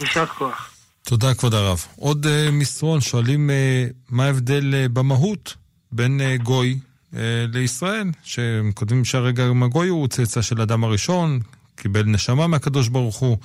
[0.00, 0.74] יישר כוח.
[1.02, 1.78] תודה, כבוד הרב.
[1.96, 5.54] עוד uh, מסרון, שואלים uh, מה ההבדל uh, במהות
[5.92, 6.78] בין uh, גוי
[7.12, 7.16] uh,
[7.52, 11.40] לישראל, שהם כותבים שהרגע גם הגוי הוא צאצא של אדם הראשון,
[11.76, 13.38] קיבל נשמה מהקדוש ברוך הוא.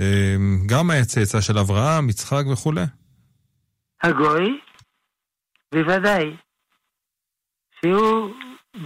[0.00, 2.84] אה, גם היה צאצא של אברהם, יצחק וכולי.
[4.02, 4.60] הגוי,
[5.74, 6.36] בוודאי,
[7.80, 8.34] שהוא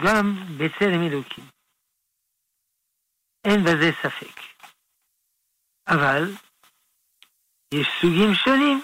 [0.05, 1.45] גם בצלם אלוקים.
[3.45, 4.41] אין בזה ספק.
[5.89, 6.34] אבל
[7.74, 8.82] יש סוגים שונים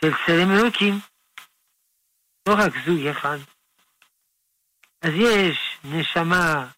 [0.00, 0.94] של צלם אלוקים,
[2.48, 3.38] לא רק זוג אחד.
[5.02, 6.70] אז יש נשמה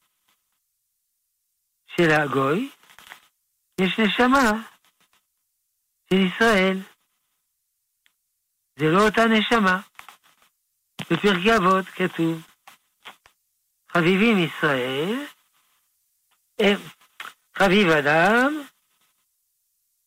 [1.87, 2.71] של הגוי,
[3.81, 4.51] יש נשמה
[6.11, 6.79] של ישראל.
[8.79, 9.81] זה לא אותה נשמה.
[11.11, 12.43] בפרקי אבות כתוב,
[13.89, 15.27] חביבים ישראל,
[17.59, 18.63] חביב אדם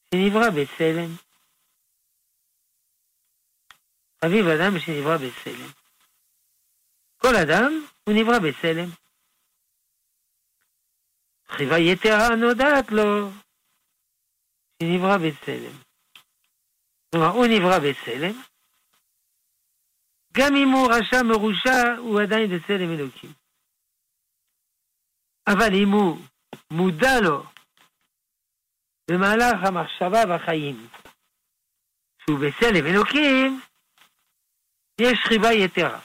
[0.10, 1.29] שנברא בצלם.
[4.26, 5.72] חביב אדם שנברא בצלם.
[7.18, 7.72] כל אדם
[8.04, 8.90] הוא נברא בצלם.
[11.48, 13.32] חיבה יתרה נודעת לו
[14.84, 15.76] שנברא בצלם.
[17.12, 18.42] כלומר, הוא נברא בצלם,
[20.34, 23.34] גם אם הוא רשע מרושע, הוא עדיין בצלם אלוקים.
[25.48, 26.18] אבל אם הוא
[26.72, 27.44] מודע לו
[29.12, 30.88] במהלך המחשבה והחיים
[32.22, 33.62] שהוא בצלם אלוקים,
[35.00, 36.00] יש חיבה יתרה.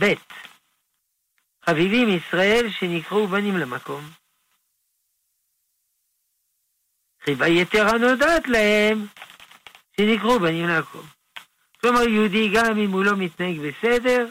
[0.00, 0.04] ב.
[1.64, 4.04] חביבים ישראל שנקראו בנים למקום.
[7.24, 9.06] חיבה יתרה נודעת להם
[9.96, 11.06] שנקראו בנים למקום.
[11.80, 14.26] כלומר, יהודי גם אם הוא לא מתנהג בסדר,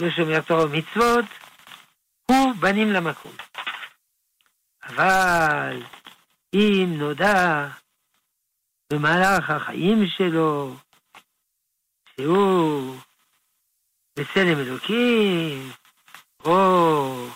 [0.00, 1.24] לא שומר תורה ומצוות,
[2.26, 3.32] הוא בנים למקום.
[4.82, 5.82] אבל
[6.54, 7.68] אם נודע
[8.92, 10.76] במהלך החיים שלו
[12.16, 12.96] שהוא
[14.18, 15.72] בצלם אלוקים,
[16.44, 17.28] או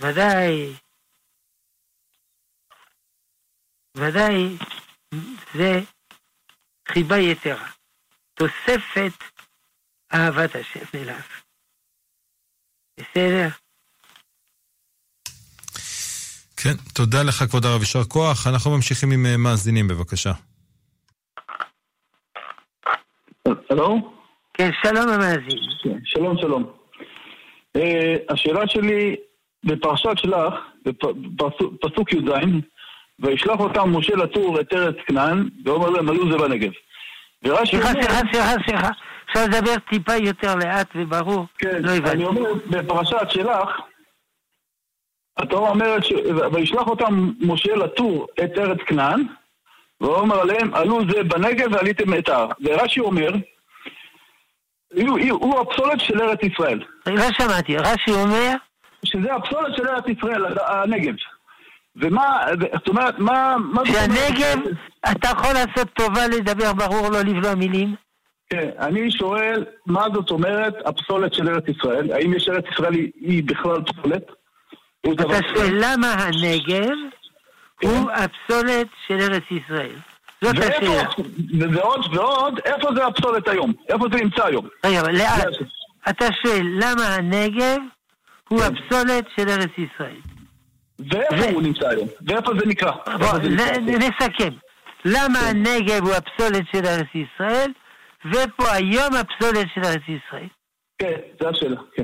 [0.00, 0.74] ודאי,
[3.96, 4.56] ודאי
[5.54, 5.80] זה
[6.88, 7.70] חיבה יתרה,
[8.34, 9.24] תוספת
[10.14, 11.20] אהבת השם אליו.
[13.00, 13.48] בסדר?
[16.56, 18.46] כן, תודה לך כבוד הרב, יישר כוח.
[18.46, 20.32] אנחנו ממשיכים עם אה, מאזינים, בבקשה.
[23.70, 24.12] הלו?
[24.54, 25.58] כן, שלום המאזין.
[25.82, 26.64] כן, שלום, שלום.
[27.76, 27.80] Uh,
[28.28, 29.16] השאלה שלי,
[29.64, 30.54] בפרשת שלח,
[31.82, 32.30] בפסוק י"ז,
[33.20, 36.70] וישלח אותם משה לטור את ארץ כנען, ואומר להם, עלו זה בנגב.
[37.44, 38.90] סליחה, סליחה, סליחה, סליחה.
[39.30, 41.46] אפשר לדבר טיפה יותר לאט וברור?
[41.58, 43.68] כן, לא אני אומר, בפרשת שלח,
[45.38, 46.12] התורה אומרת, ש...
[46.52, 49.26] וישלח אותם משה לטור את ארץ כנען,
[50.00, 52.48] ואומר עליהם, עלו זה בנגב ועליתם את ההר.
[52.60, 53.30] ורש"י אומר,
[54.96, 56.80] הוא, הוא הפסולת של ארץ ישראל.
[57.06, 58.54] לא שמעתי, רש"י אומר?
[59.04, 61.14] שזה הפסולת של ארץ ישראל, הנגב.
[61.96, 62.40] ומה,
[62.74, 63.56] זאת אומרת, מה...
[63.84, 64.58] שהנגב,
[65.10, 67.94] אתה יכול לעשות טובה לדבר ברור, לא לבלוע מילים?
[68.50, 72.12] כן, אני שואל, מה זאת אומרת הפסולת של ארץ ישראל?
[72.12, 74.22] האם יש ארץ ישראל היא בכלל פסולת?
[75.12, 76.94] אתה שואל למה הנגב.
[77.82, 79.96] הוא הפסולת של ארץ ישראל.
[80.44, 81.02] זאת השאלה.
[81.72, 83.72] ועוד, ועוד, איפה זה הפסולת היום?
[83.88, 84.68] איפה זה נמצא היום?
[84.86, 85.46] רגע, אבל לאט.
[86.10, 87.78] אתה שואל למה הנגב
[88.48, 88.66] הוא כן.
[88.66, 90.20] הפסולת של ארץ ישראל.
[90.98, 92.08] ואיפה הוא נמצא היום?
[92.26, 92.92] ואיפה זה נקרא?
[93.86, 94.52] נסכם.
[95.04, 95.46] למה כן.
[95.46, 97.72] הנגב הוא הפסולת של ארץ ישראל?
[98.24, 100.48] ופה היום הפסולת של ארץ ישראל.
[100.98, 102.02] כן, זו השאלה, כן.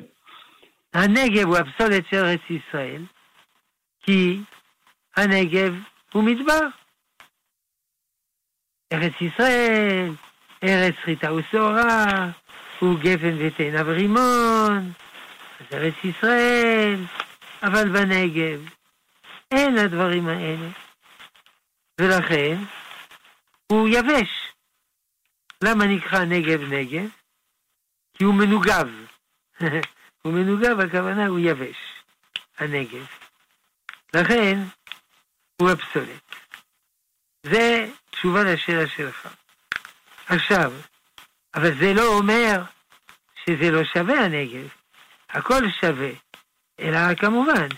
[0.95, 3.03] הנגב הוא הפסולת של ארץ ישראל,
[4.03, 4.41] כי
[5.17, 5.75] הנגב
[6.12, 6.67] הוא מדבר.
[8.93, 10.11] ארץ ישראל,
[10.62, 12.05] ארץ חיטה ושעורה,
[12.79, 14.93] הוא גפן ותאנה ורימון,
[15.61, 16.97] אז ארץ ישראל,
[17.62, 18.69] אבל בנגב
[19.51, 20.69] אין הדברים האלה.
[22.01, 22.57] ולכן
[23.67, 24.53] הוא יבש.
[25.65, 27.09] למה נקרא נגב נגב?
[28.15, 28.89] כי הוא מנוגב.
[30.23, 31.77] הוא מנוגב, הכוונה הוא יבש,
[32.59, 33.07] הנגב.
[34.15, 34.59] לכן
[35.61, 36.35] הוא הפסולת.
[37.43, 39.29] זה תשובה לשאלה שלך.
[40.29, 40.73] עכשיו,
[41.55, 42.63] אבל זה לא אומר
[43.45, 44.69] שזה לא שווה הנגב.
[45.31, 46.11] הכל שווה.
[46.81, 47.69] אלא כמובן,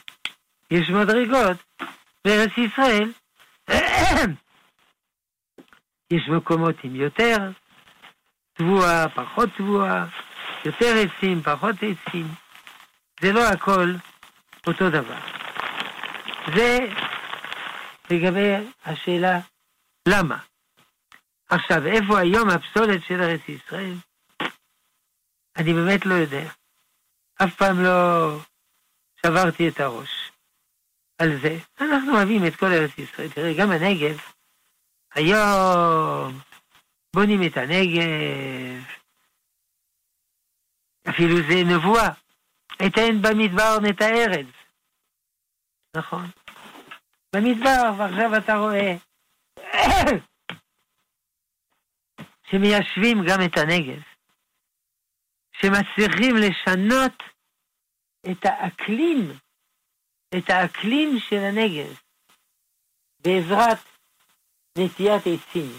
[0.71, 1.57] יש מדרגות
[2.25, 3.13] בארץ ישראל.
[6.13, 7.37] יש מקומות עם יותר,
[8.53, 10.05] תבואה, פחות תבואה,
[10.65, 12.27] יותר עצים, פחות עצים.
[13.21, 13.93] זה לא הכל
[14.67, 15.19] אותו דבר.
[16.55, 16.79] זה
[18.11, 19.41] לגבי השאלה
[20.09, 20.39] למה.
[21.49, 23.95] עכשיו, איפה היום הפסולת של ארץ ישראל?
[25.57, 26.51] אני באמת לא יודע.
[27.45, 28.29] אף פעם לא
[29.27, 30.33] שברתי את הראש
[31.19, 31.59] על זה.
[31.81, 33.29] אנחנו אוהבים את כל ארץ ישראל.
[33.29, 34.19] תראה, גם הנגב,
[35.15, 36.41] היום
[37.17, 38.85] בונים את הנגב,
[41.09, 42.09] אפילו זה נבואה.
[42.87, 44.47] אתן במדבר נטע ארץ.
[45.97, 46.27] נכון.
[47.35, 48.97] במדבר, ועכשיו אתה רואה
[52.51, 54.03] שמיישבים גם את הנגב,
[55.53, 57.23] שמצליחים לשנות
[58.31, 59.33] את האקלים,
[60.39, 61.99] את האקלים של הנגב,
[63.19, 63.79] בעזרת
[64.79, 65.71] נטיית עצים.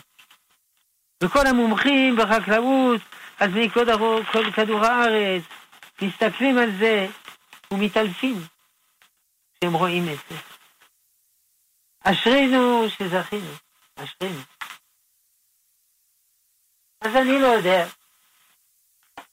[1.24, 3.02] וכל המומחים בחקלאות,
[3.39, 3.86] על פני כל,
[4.32, 5.43] כל כדור הארץ,
[6.02, 7.08] מסתכלים על זה
[7.72, 8.36] ומתעלפים
[9.56, 10.57] כשהם רואים את זה.
[12.04, 13.52] אשרינו שזכינו,
[13.95, 14.41] אשרינו.
[17.02, 17.86] אז אני לא יודע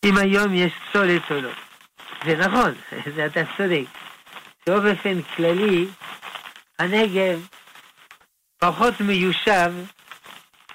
[0.05, 1.51] אם היום יש פסולת או לא.
[2.25, 2.75] זה נכון,
[3.17, 3.87] זה אתה צודק.
[4.67, 5.87] באופן כללי,
[6.79, 7.49] הנגב
[8.59, 9.73] פחות מיושב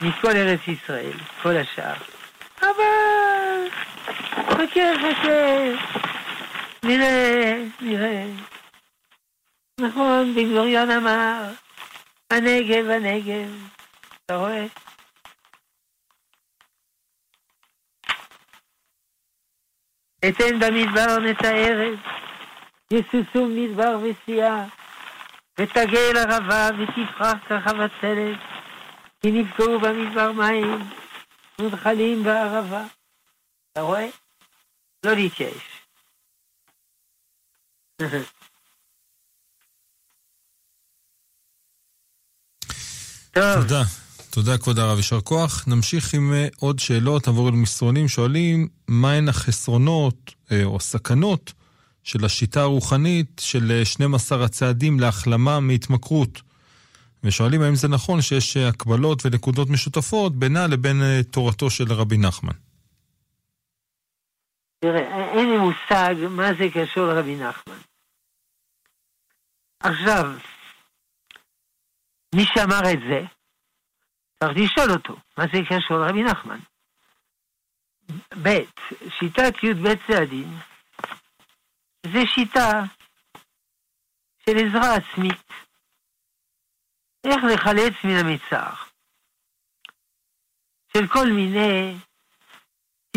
[0.02, 1.94] מכל ארץ ישראל, כל השאר.
[2.62, 3.70] אבל
[4.50, 5.62] חכה, חכה,
[6.84, 8.26] נראה, נראה.
[9.80, 11.52] נכון, בן גוריון אמר,
[12.34, 13.50] הנגב, הנגב,
[14.26, 14.66] אתה רואה?
[20.30, 22.00] אתן במדבר נתארת,
[22.92, 24.66] יסוסום מדבר ושיאה,
[25.60, 28.40] ותגל ערבה ותפרח כחבצלת,
[29.22, 30.80] כי נפגעו במדבר מים,
[31.60, 32.84] ונחלים בערבה.
[33.72, 34.08] אתה רואה?
[35.06, 35.86] לא להתייאש.
[43.62, 43.84] תודה.
[44.30, 45.68] תודה, כבוד הרב, יישר כוח.
[45.68, 48.08] נמשיך עם אה, עוד שאלות, נעבור למסרונים.
[48.08, 51.54] שואלים, מהן החסרונות אה, או סכנות
[52.04, 56.42] של השיטה הרוחנית של 12 אה, הצעדים להחלמה מהתמכרות?
[57.24, 62.54] ושואלים האם זה נכון שיש הקבלות ונקודות משותפות בינה לבין תורתו של רבי נחמן.
[64.80, 67.76] תראה, אין לי מושג מה זה קשור לרבי נחמן.
[69.80, 70.32] עכשיו,
[72.36, 73.22] מי שאמר את זה,
[74.40, 76.60] צריך לשאול אותו, מה זה קשור לרבי נחמן?
[78.44, 78.50] ב',
[79.20, 80.48] שיטת י"ב צעדים,
[82.06, 82.72] זה שיטה
[84.46, 85.52] של עזרה עצמית.
[87.24, 88.74] איך לחלץ מן המצר.
[90.94, 91.96] של כל מיני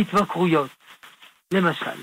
[0.00, 0.70] התמכרויות,
[1.54, 2.02] למשל.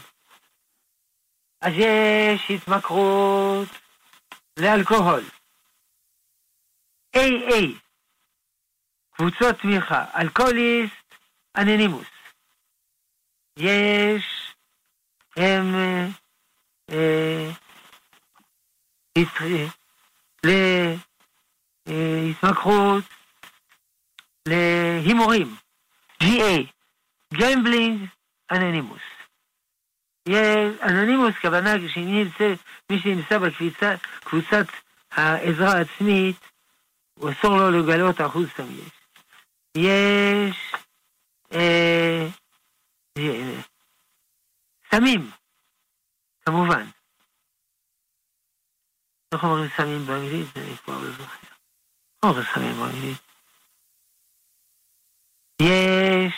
[1.61, 3.67] אז יש התמכרות
[4.59, 5.23] לאלכוהול.
[7.15, 7.63] AA,
[9.11, 11.15] קבוצות תמיכה, אלכוהוליסט,
[11.57, 12.07] אנונימוס.
[13.57, 14.53] יש,
[15.37, 16.07] הם, אה,
[16.91, 17.51] אה,
[21.93, 23.03] להתמכרות,
[24.47, 25.55] להימורים,
[26.23, 26.71] GA,
[27.33, 28.07] Gambling,
[28.51, 29.01] Anonymous.
[30.83, 32.25] Anonymous, כוונה שמי
[32.99, 34.65] שנמצא בקבוצת
[35.11, 36.35] העזרה העצמית,
[37.19, 38.89] הוא אסור לו לגלות אחוז תמיד.
[39.77, 40.73] יש
[41.53, 42.27] אה,
[43.17, 43.61] אה,
[44.91, 45.31] סמים,
[46.45, 46.85] כמובן.
[49.33, 50.57] איך אומרים סמים באנגלית?
[50.57, 51.47] אני כבר לא זוכר.
[52.25, 53.17] אומרים סמים באנגלית?
[55.61, 56.33] יש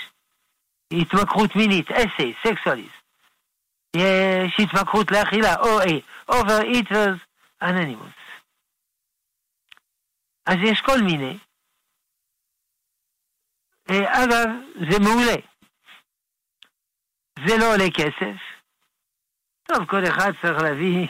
[0.94, 3.02] התמכרות מינית, אסי, סקסואליסט.
[3.98, 5.92] יש התמכרות לאכילה, OA,
[6.32, 7.20] Overeaters
[7.64, 8.20] Anonymous.
[10.46, 11.38] אז יש כל מיני.
[13.89, 14.50] אה, אגב,
[14.92, 15.36] זה מעולה.
[17.48, 18.38] זה לא עולה כסף.
[19.64, 21.08] טוב, כל אחד צריך להביא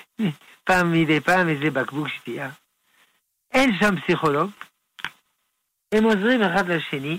[0.66, 2.50] פעם מדי פעם איזה בקבוק שתייה.
[3.50, 4.50] אין שם פסיכולוג.
[5.94, 7.18] הם עוזרים אחד לשני,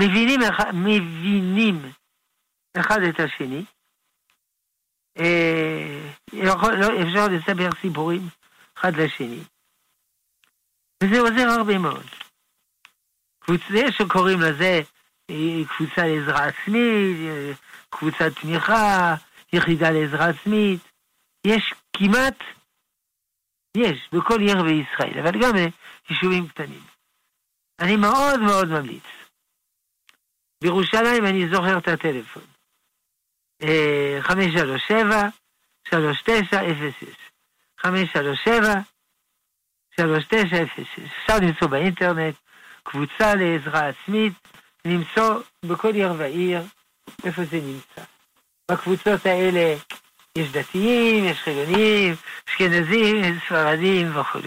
[0.00, 0.40] מבינים,
[0.74, 1.92] מבינים
[2.80, 3.64] אחד את השני.
[5.18, 8.22] אה, יכול, לא, אפשר לספר סיפורים
[8.78, 9.40] אחד לשני.
[11.02, 12.06] וזה עוזר הרבה מאוד.
[13.38, 14.80] קבוצה שקוראים לזה
[15.30, 17.52] אה, קבוצה לעזרה עצמית, אה,
[17.90, 19.14] קבוצת תמיכה,
[19.52, 20.80] יחידה לעזרה עצמית.
[21.46, 22.38] יש כמעט,
[23.76, 25.54] יש בכל עיר בישראל, אבל גם
[26.10, 26.82] יישובים קטנים.
[27.80, 29.04] אני מאוד מאוד ממליץ.
[30.62, 32.42] בירושלים אני זוכר את הטלפון.
[34.20, 35.28] 537
[35.88, 37.14] 3906
[37.78, 38.97] 537
[40.06, 42.34] 3906 אפשר למצוא באינטרנט
[42.82, 44.32] קבוצה לעזרה עצמית,
[44.84, 46.62] למצוא בכל עיר ועיר
[47.24, 48.02] איפה זה נמצא.
[48.70, 49.74] בקבוצות האלה
[50.38, 52.14] יש דתיים, יש חילונים,
[52.48, 54.38] אשכנזים, ספרדים וכו'.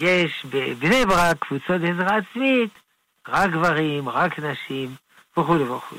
[0.00, 2.70] יש בבני ברק קבוצות עזרה עצמית,
[3.28, 4.94] רק גברים, רק נשים
[5.36, 5.96] וכו' וכו'.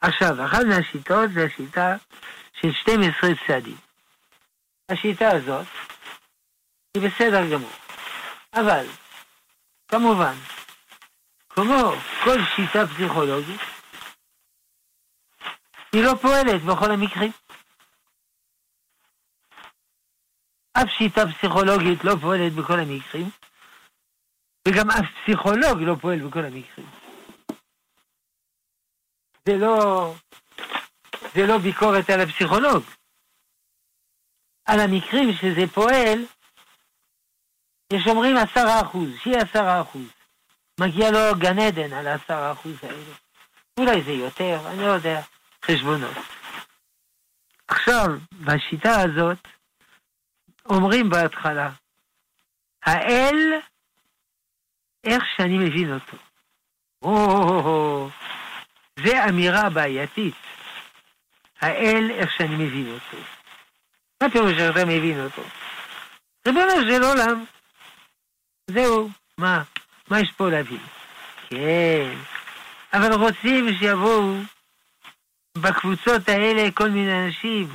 [0.00, 1.96] עכשיו, אחת מהשיטות זה השיטה
[2.60, 3.76] של 12 צעדים.
[4.88, 5.66] השיטה הזאת
[6.98, 7.70] היא בסדר גמור.
[8.52, 8.86] אבל,
[9.88, 10.34] כמובן,
[11.48, 11.92] כמו
[12.24, 13.60] כל שיטה פסיכולוגית,
[15.92, 17.32] היא לא פועלת בכל המקרים.
[20.72, 23.30] אף שיטה פסיכולוגית לא פועלת בכל המקרים,
[24.68, 26.86] וגם אף פסיכולוג לא פועל בכל המקרים.
[29.46, 30.14] זה לא,
[31.34, 32.84] זה לא ביקורת על הפסיכולוג.
[34.64, 36.18] על המקרים שזה פועל,
[37.92, 40.08] יש אומרים עשרה אחוז, שיהיה עשרה אחוז.
[40.80, 43.14] מגיע לו גן עדן על העשרה אחוז האלה.
[43.78, 45.20] אולי זה יותר, אני לא יודע,
[45.64, 46.16] חשבונות.
[47.68, 49.38] עכשיו, בשיטה הזאת,
[50.70, 51.70] אומרים בהתחלה,
[52.84, 53.52] האל,
[55.04, 56.16] איך שאני מבין אותו.
[57.02, 58.08] או,
[59.04, 60.34] זה אמירה בעייתית.
[61.60, 63.24] האל, איך שאני מבין אותו.
[64.22, 65.42] מה פירוש שאתה מבין אותו?
[66.46, 67.44] ריבונו של עולם.
[68.70, 69.62] זהו, מה?
[70.10, 70.80] מה יש פה להבין?
[71.50, 72.18] כן,
[72.92, 74.34] אבל רוצים שיבואו
[75.58, 77.68] בקבוצות האלה כל מיני אנשים,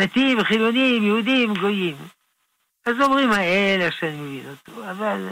[0.00, 1.96] דתיים, חילונים, יהודים, גויים.
[2.86, 5.28] אז אומרים האל, איך שאני מבין אותו, אבל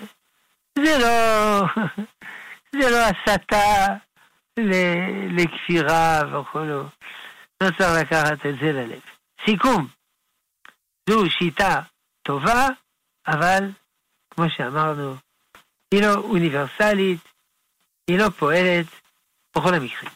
[0.78, 1.60] זה לא,
[2.80, 3.86] זה לא הסתה
[5.38, 6.84] לכפירה וכולו.
[7.62, 9.00] לא צריך לקחת את זה ללב.
[9.46, 9.86] סיכום,
[11.10, 11.80] זו שיטה
[12.22, 12.68] טובה,
[13.26, 13.70] אבל
[14.34, 15.16] כמו שאמרנו,
[15.90, 17.20] היא לא אוניברסלית,
[18.08, 18.86] היא לא פועלת
[19.56, 20.10] בכל המקרים.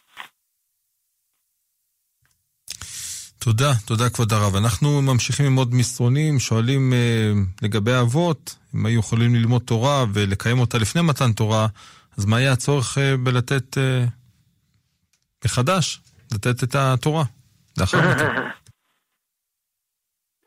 [3.38, 4.56] תודה, תודה כבוד הרב.
[4.56, 10.58] אנחנו ממשיכים עם עוד מסרונים, שואלים אה, לגבי האבות, אם היו יכולים ללמוד תורה ולקיים
[10.58, 11.66] אותה לפני מתן תורה,
[12.18, 14.04] אז מה היה הצורך אה, בלתת אה,
[15.44, 16.00] מחדש,
[16.32, 17.24] לתת את התורה
[17.78, 18.48] לאחר מכן?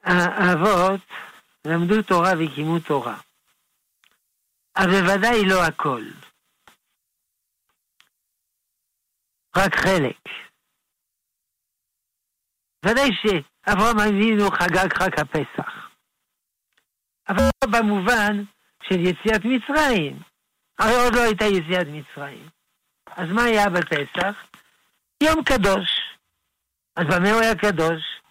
[0.04, 1.00] האבות
[1.66, 3.18] למדו תורה וקיימו תורה.
[4.78, 6.04] אבל בוודאי לא הכל.
[9.58, 10.20] רק חלק.
[12.86, 15.90] ודאי שאברהם אבינו חגג חג הפסח.
[17.30, 18.44] אבל לא במובן
[18.84, 20.20] של יציאת מצרים.
[20.80, 22.50] הרי עוד לא הייתה יציאת מצרים.
[23.06, 24.36] אז מה היה בפסח?
[25.24, 25.90] יום קדוש.
[26.96, 28.22] אז במה הוא היה קדוש?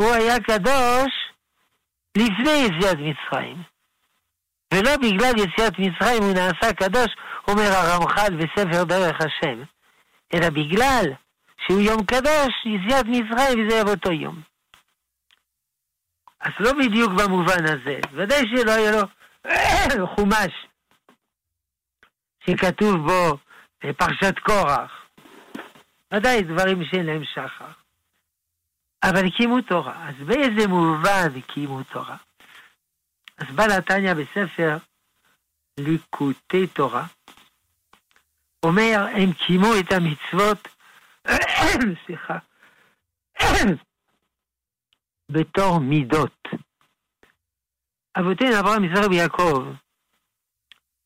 [0.00, 1.12] הוא היה קדוש
[2.16, 3.71] לפני יציאת מצרים.
[4.72, 7.16] ולא בגלל יציאת מצרים הוא נעשה קדוש,
[7.48, 9.62] אומר הרמח"ל בספר דרך השם,
[10.34, 11.04] אלא בגלל
[11.66, 14.42] שהוא יום קדוש, יציאת מצרים זה באותו יום.
[16.40, 18.90] אז לא בדיוק במובן הזה, ודאי שלא היה
[19.96, 20.66] לו חומש
[22.46, 23.38] שכתוב בו
[23.96, 25.06] פרשת קורח,
[26.14, 27.70] ודאי דברים שאין להם שחר.
[29.04, 32.16] אבל קיימו תורה, אז באיזה מובן קיימו תורה?
[33.42, 34.76] אז בא לתניא בספר
[35.80, 37.06] ליקוטי תורה,
[38.62, 40.68] אומר, הם קיימו את המצוות,
[42.06, 42.38] סליחה,
[45.32, 46.48] בתור מידות.
[48.18, 49.72] אבותינו אברהם, יצחק ויעקב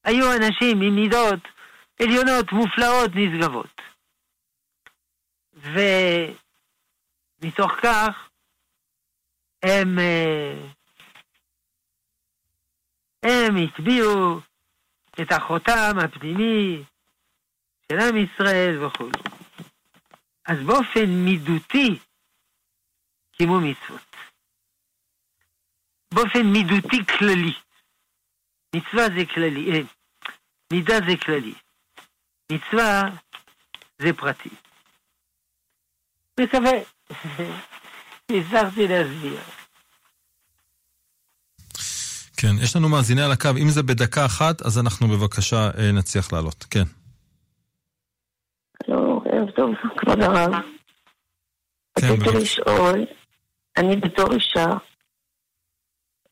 [0.05, 1.41] היו אנשים עם מידות
[2.03, 3.80] עליונות, מופלאות, נשגבות.
[7.43, 8.28] ומתוך כך
[9.62, 10.76] הם אה,
[13.27, 14.41] הם הטביעו
[15.20, 16.83] את החותם הפנימי
[17.89, 19.11] של עם ישראל וכו'.
[20.47, 21.99] אז באופן מידותי
[23.33, 24.16] קיימו מצוות.
[26.14, 27.55] באופן מידותי כללי.
[28.77, 29.81] מצווה זה כללי, אה,
[30.72, 31.55] מידה זה כללי.
[32.53, 33.03] מצווה
[33.99, 34.51] זה פרטי.
[36.41, 36.72] מקווה
[38.31, 39.56] הצלחתי להסביר.
[42.37, 43.49] כן, יש לנו מאזיני על הקו.
[43.59, 46.64] אם זה בדקה אחת, אז אנחנו בבקשה אה, נצליח לעלות.
[46.70, 46.84] כן.
[48.89, 50.53] לא, ערב טוב, כבוד הרב.
[52.01, 53.07] כן, רציתי לשאול,
[53.76, 54.66] אני בתור אישה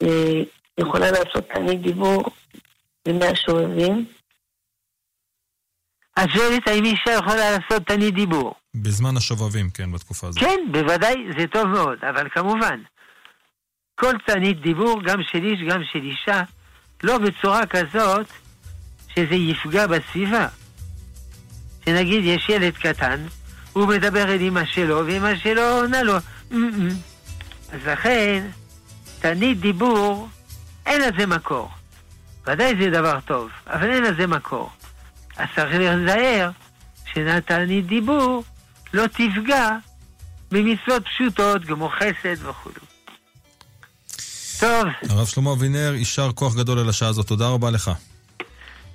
[0.03, 0.43] אה,
[0.81, 2.23] יכולה לעשות תענית דיבור
[3.09, 4.07] למי השואבים?
[6.19, 8.55] את שואלת האם אישה יכולה לעשות תענית דיבור.
[8.75, 10.41] בזמן השובבים, כן, בתקופה הזאת.
[10.41, 12.81] כן, בוודאי, זה טוב מאוד, אבל כמובן,
[13.95, 16.43] כל תענית דיבור, גם של איש, גם של אישה,
[17.03, 18.27] לא בצורה כזאת
[19.09, 20.49] שזה יפגע בסביבה.
[21.85, 23.27] שנגיד יש ילד קטן
[23.73, 26.15] הוא מדבר אל אמא שלו, ואמא שלו עונה לו,
[27.73, 28.47] אז לכן,
[29.21, 30.29] תענית דיבור,
[30.87, 31.71] אין לזה מקור.
[32.47, 34.71] ודאי זה דבר טוב, אבל אין לזה מקור.
[35.37, 36.51] אז צריך להיזהר
[37.13, 38.45] שנתנית דיבור
[38.95, 39.77] לא תפגע
[40.51, 42.94] במצוות פשוטות כמו חסד וכו'.
[44.65, 44.87] טוב.
[45.11, 47.91] הרב שלמה אבינר, יישר כוח גדול על השעה הזאת, תודה רבה לך.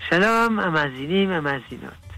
[0.10, 2.09] שלום, המאזינים, המאזינות.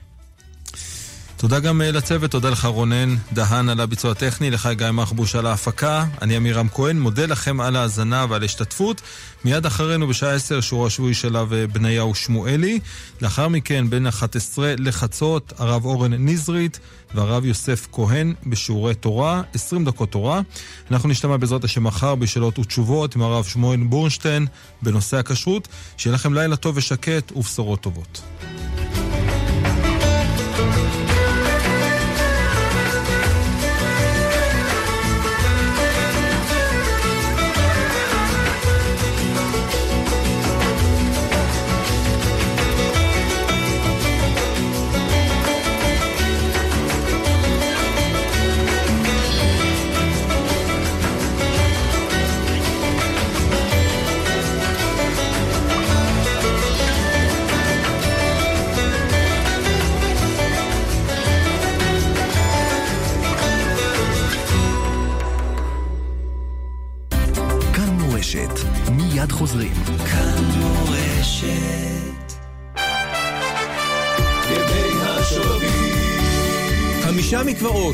[1.41, 5.45] תודה גם אה, לצוות, תודה לך רונן דהן על הביצוע הטכני, לך גיא מחבוש על
[5.45, 9.01] ההפקה, אני עמירם כהן, מודה לכם על ההאזנה ועל ההשתתפות.
[9.45, 12.79] מיד אחרינו בשעה 10 שיעור השבועי של הרב אה, בניהו שמואלי.
[13.21, 16.79] לאחר מכן, בין 11 לחצות, הרב אורן נזרית
[17.15, 20.41] והרב יוסף כהן בשיעורי תורה, 20 דקות תורה.
[20.91, 24.47] אנחנו נשתמע בעזרת השם מחר בשאלות ותשובות עם הרב שמואל בורנשטיין
[24.81, 25.67] בנושא הכשרות.
[25.97, 28.21] שיהיה לכם לילה טוב ושקט ובשורות טובות.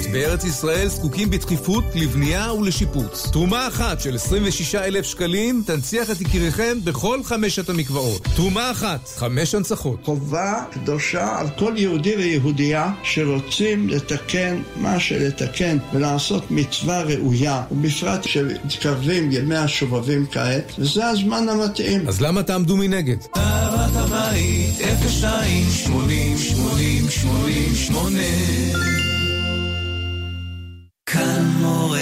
[0.05, 3.29] בארץ ישראל זקוקים בדחיפות לבנייה ולשיפוץ.
[3.31, 8.27] תרומה אחת של 26 אלף שקלים תנציח את יקיריכם בכל חמשת המקוואות.
[8.35, 9.99] תרומה אחת, חמש הנצחות.
[10.05, 19.31] חובה קדושה על כל יהודי ויהודייה שרוצים לתקן מה שלתקן ולעשות מצווה ראויה, ובפרט שמתקרבים
[19.31, 22.07] ימי השובבים כעת, וזה הזמן המתאים.
[22.07, 23.17] אז למה תעמדו מנגד?
[23.37, 24.75] אהבת הבית,
[25.21, 29.06] 02 80 80 80 8
[31.07, 31.95] calmo